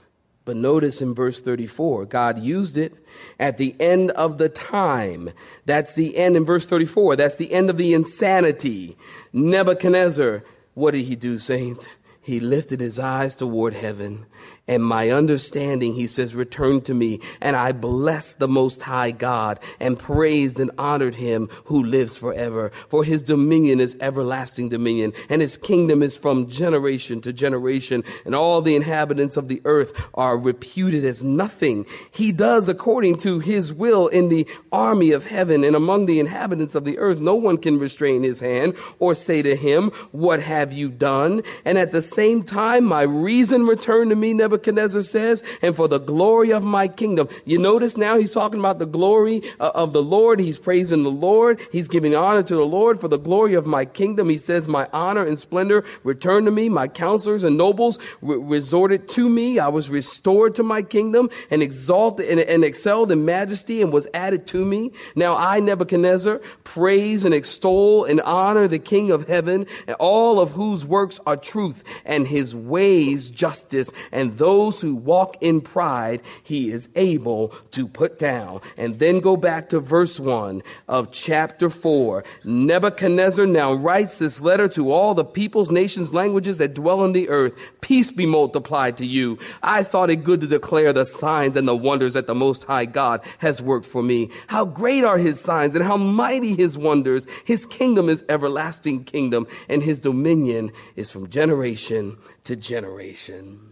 But 0.45 0.57
notice 0.57 1.01
in 1.01 1.15
verse 1.15 1.41
34, 1.41 2.07
God 2.07 2.39
used 2.41 2.77
it 2.77 2.95
at 3.39 3.57
the 3.59 3.77
end 3.79 4.11
of 4.13 4.39
the 4.39 4.49
time. 4.49 5.31
That's 5.67 5.95
the 5.95 6.17
end 6.17 6.37
in 6.37 6.45
verse 6.45 6.67
34. 6.67 7.17
That's 7.17 7.37
the 7.37 7.53
end 7.53 7.71
of 7.71 7.77
the 7.77 7.95
insanity. 7.95 8.97
Nebuchadnezzar, 9.33 10.43
what 10.75 10.93
did 10.93 11.03
he 11.03 11.15
do, 11.15 11.39
saints? 11.39 11.87
He 12.21 12.41
lifted 12.41 12.81
his 12.81 12.99
eyes 12.99 13.35
toward 13.35 13.75
heaven 13.75 14.27
and 14.71 14.85
my 14.85 15.11
understanding, 15.11 15.95
he 15.95 16.07
says, 16.07 16.33
returned 16.33 16.85
to 16.85 16.95
me. 16.95 17.19
And 17.41 17.57
I 17.57 17.73
blessed 17.73 18.39
the 18.39 18.47
Most 18.47 18.83
High 18.83 19.11
God 19.11 19.59
and 19.81 19.99
praised 19.99 20.61
and 20.61 20.71
honored 20.79 21.17
him 21.17 21.49
who 21.65 21.83
lives 21.83 22.17
forever. 22.17 22.71
For 22.89 23.03
his 23.03 23.21
dominion 23.21 23.81
is 23.81 23.97
everlasting 24.01 24.69
dominion, 24.69 25.13
and 25.29 25.43
his 25.43 25.57
kingdom 25.57 26.05
is 26.05 26.17
from 26.17 26.47
generation 26.47 27.21
to 27.23 27.33
generation. 27.33 28.05
And 28.25 28.33
all 28.33 28.63
the 28.63 28.77
inhabitants 28.77 29.37
of 29.37 29.49
the 29.49 29.61
earth 29.65 29.93
are 30.15 30.39
reputed 30.39 31.05
as 31.05 31.25
nothing. 31.25 31.85
He 32.13 32.31
does 32.31 32.69
according 32.69 33.17
to 33.19 33.41
his 33.41 33.73
will 33.73 34.07
in 34.07 34.29
the 34.29 34.47
army 34.71 35.11
of 35.11 35.27
heaven 35.27 35.65
and 35.65 35.75
among 35.75 36.07
the 36.07 36.21
inhabitants 36.21 36.77
of 36.77 36.85
the 36.85 36.97
earth. 36.99 37.21
No 37.21 37.35
one 37.35 37.59
can 37.59 37.81
restrain 37.81 38.23
his 38.23 38.39
hand 38.39 38.77
or 39.01 39.15
say 39.15 39.43
to 39.43 39.57
him, 39.57 39.91
What 40.13 40.41
have 40.41 40.73
you 40.73 40.91
done? 40.91 41.43
And 41.65 41.77
at 41.77 41.91
the 41.91 42.03
same 42.03 42.45
time, 42.45 42.85
my 42.85 43.03
reason 43.03 43.67
returned 43.67 44.11
to 44.11 44.17
me, 44.17 44.33
Nebuchadnezzar 44.33 44.60
Nebuchadnezzar 44.61 45.03
says, 45.03 45.43
and 45.63 45.75
for 45.75 45.89
the 45.89 45.99
glory 45.99 46.51
of 46.53 46.63
my 46.63 46.87
kingdom. 46.87 47.29
You 47.47 47.59
notice 47.59 47.97
now 47.97 48.19
he's 48.19 48.33
talking 48.33 48.61
about 48.61 48.79
the 48.79 48.87
glory 48.87 49.43
uh, 49.59 49.71
of 49.75 49.93
the 49.93 50.03
Lord. 50.03 50.39
He's 50.39 50.59
praising 50.59 51.03
the 51.03 51.11
Lord. 51.11 51.61
He's 51.73 51.89
giving 51.89 52.15
honor 52.15 52.43
to 52.43 52.55
the 52.55 52.67
Lord 52.67 53.01
for 53.01 53.09
the 53.09 53.19
glory 53.19 53.55
of 53.55 53.65
my 53.65 53.87
kingdom. 53.87 54.29
He 54.29 54.37
says, 54.37 54.69
my 54.69 54.87
honor 54.93 55.25
and 55.25 55.39
splendor 55.39 55.85
returned 56.05 56.47
to 56.47 56.51
me. 56.51 56.69
My 56.69 56.89
counselors 56.89 57.43
and 57.43 57.57
nobles 57.57 57.99
re- 58.21 58.37
resorted 58.37 59.09
to 59.11 59.29
me. 59.29 59.59
I 59.59 59.69
was 59.69 59.89
restored 59.89 60.55
to 60.57 60.63
my 60.63 60.83
kingdom 60.83 61.31
and 61.51 61.63
exalted 61.63 62.29
and, 62.29 62.41
and 62.41 62.63
excelled 62.63 63.11
in 63.11 63.25
majesty 63.25 63.81
and 63.81 63.93
was 63.93 64.09
added 64.13 64.47
to 64.49 64.65
me. 64.65 64.93
Now 65.17 65.37
I, 65.37 65.61
Nebuchadnezzar, 65.61 66.41
praise 66.65 67.25
and 67.25 67.33
extol 67.33 68.05
and 68.05 68.21
honor 68.21 68.69
the 68.69 68.79
King 68.79 69.11
of 69.11 69.27
heaven, 69.27 69.67
all 69.99 70.39
of 70.39 70.51
whose 70.53 70.85
works 70.85 71.19
are 71.27 71.37
truth 71.37 71.83
and 72.05 72.27
his 72.27 72.55
ways 72.55 73.31
justice 73.31 73.93
and 74.13 74.33
those 74.41 74.81
who 74.81 74.95
walk 74.95 75.37
in 75.43 75.61
pride, 75.61 76.23
he 76.43 76.71
is 76.71 76.89
able 76.97 77.49
to 77.73 77.87
put 77.87 78.19
down. 78.19 78.63
And 78.79 78.99
then 78.99 79.21
go 79.21 79.37
back 79.37 79.69
to 79.69 79.81
verse 79.81 80.19
1 80.19 80.63
of 80.89 81.13
chapter 81.13 81.69
4. 81.69 82.25
Nebuchadnezzar 82.45 83.45
now 83.45 83.75
writes 83.75 84.19
this 84.19 84.41
letter 84.41 84.67
to 84.69 84.91
all 84.91 85.13
the 85.13 85.27
peoples, 85.27 85.71
nations, 85.71 86.15
languages 86.15 86.57
that 86.57 86.73
dwell 86.73 87.01
on 87.01 87.13
the 87.13 87.29
earth. 87.29 87.53
Peace 87.83 88.11
be 88.11 88.25
multiplied 88.25 88.97
to 88.97 89.07
you. 89.07 89.39
I 89.63 89.83
thought 89.83 90.09
it 90.09 90.25
good 90.25 90.41
to 90.41 90.47
declare 90.47 90.95
the 90.95 91.05
signs 91.05 91.55
and 91.55 91.69
the 91.69 91.77
wonders 91.77 92.15
that 92.15 92.27
the 92.27 92.35
Most 92.35 92.65
High 92.65 92.87
God 92.87 93.23
has 93.41 93.61
worked 93.61 93.85
for 93.85 94.03
me. 94.03 94.31
How 94.47 94.65
great 94.65 95.05
are 95.05 95.19
his 95.19 95.39
signs 95.39 95.77
and 95.77 95.85
how 95.85 95.99
mighty 95.99 96.55
his 96.55 96.79
wonders. 96.79 97.27
His 97.45 97.67
kingdom 97.67 98.09
is 98.09 98.25
everlasting 98.31 99.05
kingdom 99.05 99.47
and 99.69 99.83
his 99.83 100.01
dominion 100.01 100.73
is 100.97 101.11
from 101.11 101.29
generation 101.29 102.17
to 102.45 102.57
generation. 102.57 103.70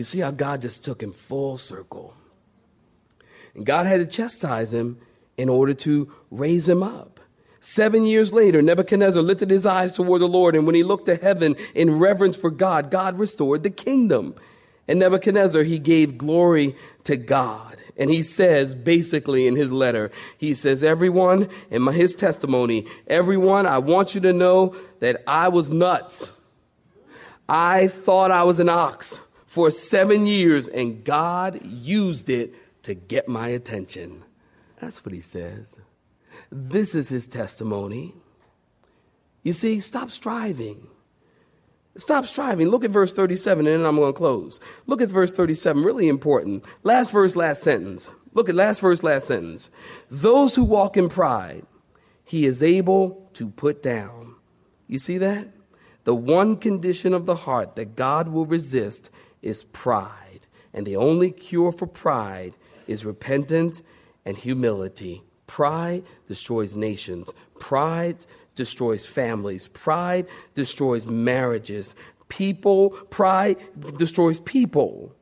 You 0.00 0.04
see 0.04 0.20
how 0.20 0.30
God 0.30 0.62
just 0.62 0.82
took 0.82 1.02
him 1.02 1.12
full 1.12 1.58
circle. 1.58 2.14
And 3.54 3.66
God 3.66 3.84
had 3.84 3.98
to 3.98 4.06
chastise 4.06 4.72
him 4.72 4.98
in 5.36 5.50
order 5.50 5.74
to 5.74 6.10
raise 6.30 6.66
him 6.66 6.82
up. 6.82 7.20
Seven 7.60 8.06
years 8.06 8.32
later, 8.32 8.62
Nebuchadnezzar 8.62 9.22
lifted 9.22 9.50
his 9.50 9.66
eyes 9.66 9.92
toward 9.92 10.22
the 10.22 10.26
Lord, 10.26 10.54
and 10.56 10.64
when 10.64 10.74
he 10.74 10.82
looked 10.82 11.04
to 11.04 11.16
heaven 11.16 11.54
in 11.74 11.98
reverence 11.98 12.34
for 12.34 12.50
God, 12.50 12.90
God 12.90 13.18
restored 13.18 13.62
the 13.62 13.68
kingdom. 13.68 14.34
And 14.88 15.00
Nebuchadnezzar, 15.00 15.64
he 15.64 15.78
gave 15.78 16.16
glory 16.16 16.76
to 17.04 17.18
God. 17.18 17.76
And 17.98 18.10
he 18.10 18.22
says, 18.22 18.74
basically 18.74 19.46
in 19.46 19.54
his 19.54 19.70
letter, 19.70 20.10
he 20.38 20.54
says, 20.54 20.82
everyone, 20.82 21.50
in 21.70 21.82
my, 21.82 21.92
his 21.92 22.14
testimony, 22.14 22.86
everyone, 23.06 23.66
I 23.66 23.76
want 23.76 24.14
you 24.14 24.22
to 24.22 24.32
know 24.32 24.74
that 25.00 25.22
I 25.26 25.48
was 25.48 25.68
nuts. 25.68 26.26
I 27.46 27.88
thought 27.88 28.30
I 28.30 28.44
was 28.44 28.60
an 28.60 28.70
ox 28.70 29.20
for 29.50 29.68
seven 29.72 30.28
years, 30.28 30.68
and 30.68 31.02
God 31.02 31.58
used 31.64 32.30
it 32.30 32.54
to 32.84 32.94
get 32.94 33.26
my 33.26 33.48
attention. 33.48 34.22
That's 34.80 35.04
what 35.04 35.12
he 35.12 35.20
says. 35.20 35.76
This 36.52 36.94
is 36.94 37.08
his 37.08 37.26
testimony. 37.26 38.14
You 39.42 39.52
see, 39.52 39.80
stop 39.80 40.12
striving. 40.12 40.86
Stop 41.96 42.26
striving. 42.26 42.68
Look 42.68 42.84
at 42.84 42.92
verse 42.92 43.12
37, 43.12 43.66
and 43.66 43.80
then 43.80 43.86
I'm 43.88 43.96
going 43.96 44.12
to 44.12 44.16
close. 44.16 44.60
Look 44.86 45.02
at 45.02 45.08
verse 45.08 45.32
37, 45.32 45.82
really 45.82 46.06
important. 46.06 46.64
Last 46.84 47.10
verse, 47.10 47.34
last 47.34 47.64
sentence. 47.64 48.12
Look 48.34 48.48
at 48.48 48.54
last 48.54 48.80
verse, 48.80 49.02
last 49.02 49.26
sentence. 49.26 49.68
Those 50.08 50.54
who 50.54 50.62
walk 50.62 50.96
in 50.96 51.08
pride, 51.08 51.66
he 52.22 52.46
is 52.46 52.62
able 52.62 53.28
to 53.32 53.48
put 53.48 53.82
down. 53.82 54.36
You 54.86 55.00
see 55.00 55.18
that? 55.18 55.48
The 56.04 56.14
one 56.14 56.56
condition 56.56 57.12
of 57.12 57.26
the 57.26 57.34
heart 57.34 57.74
that 57.74 57.96
God 57.96 58.28
will 58.28 58.46
resist 58.46 59.10
is 59.42 59.64
pride. 59.64 60.46
And 60.72 60.86
the 60.86 60.96
only 60.96 61.30
cure 61.30 61.72
for 61.72 61.86
pride 61.86 62.54
is 62.86 63.04
repentance 63.04 63.82
and 64.24 64.36
humility. 64.36 65.22
Pride 65.46 66.04
destroys 66.28 66.74
nations. 66.76 67.32
Pride 67.58 68.24
destroys 68.54 69.06
families. 69.06 69.68
Pride 69.68 70.26
destroys 70.54 71.06
marriages. 71.06 71.94
People, 72.28 72.90
pride 72.90 73.56
destroys 73.96 74.40
people. 74.40 75.14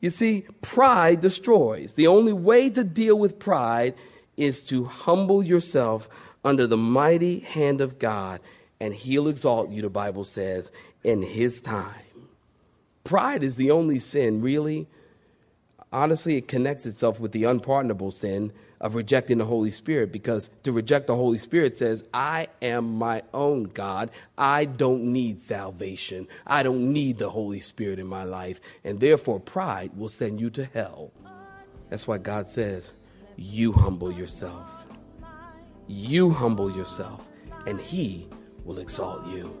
You 0.00 0.08
see, 0.08 0.46
pride 0.62 1.20
destroys. 1.20 1.94
The 1.94 2.06
only 2.06 2.32
way 2.32 2.70
to 2.70 2.82
deal 2.82 3.18
with 3.18 3.38
pride 3.38 3.94
is 4.36 4.62
to 4.64 4.84
humble 4.84 5.42
yourself 5.42 6.08
under 6.42 6.66
the 6.66 6.76
mighty 6.76 7.40
hand 7.40 7.82
of 7.82 7.98
God, 7.98 8.40
and 8.80 8.94
He'll 8.94 9.28
exalt 9.28 9.68
you, 9.68 9.82
the 9.82 9.90
Bible 9.90 10.24
says, 10.24 10.72
in 11.04 11.20
His 11.20 11.60
time. 11.60 12.09
Pride 13.04 13.42
is 13.42 13.56
the 13.56 13.70
only 13.70 13.98
sin, 13.98 14.40
really. 14.42 14.86
honestly, 15.92 16.36
it 16.36 16.48
connects 16.48 16.86
itself 16.86 17.20
with 17.20 17.32
the 17.32 17.44
unpardonable 17.44 18.10
sin 18.10 18.52
of 18.80 18.94
rejecting 18.94 19.38
the 19.38 19.44
Holy 19.44 19.70
Spirit 19.70 20.12
because 20.12 20.50
to 20.62 20.72
reject 20.72 21.06
the 21.06 21.16
Holy 21.16 21.38
Spirit 21.38 21.76
says, 21.76 22.04
I 22.14 22.48
am 22.62 22.94
my 22.98 23.22
own 23.34 23.64
God. 23.64 24.10
I 24.38 24.64
don't 24.64 25.12
need 25.12 25.40
salvation. 25.40 26.28
I 26.46 26.62
don't 26.62 26.92
need 26.92 27.18
the 27.18 27.30
Holy 27.30 27.60
Spirit 27.60 27.98
in 27.98 28.06
my 28.06 28.24
life. 28.24 28.60
And 28.84 29.00
therefore, 29.00 29.40
pride 29.40 29.92
will 29.96 30.08
send 30.08 30.40
you 30.40 30.50
to 30.50 30.64
hell. 30.64 31.12
That's 31.90 32.06
why 32.08 32.18
God 32.18 32.46
says, 32.46 32.92
You 33.36 33.72
humble 33.72 34.12
yourself. 34.12 34.68
You 35.88 36.30
humble 36.30 36.74
yourself, 36.74 37.28
and 37.66 37.80
He 37.80 38.28
will 38.64 38.78
exalt 38.78 39.26
you. 39.26 39.60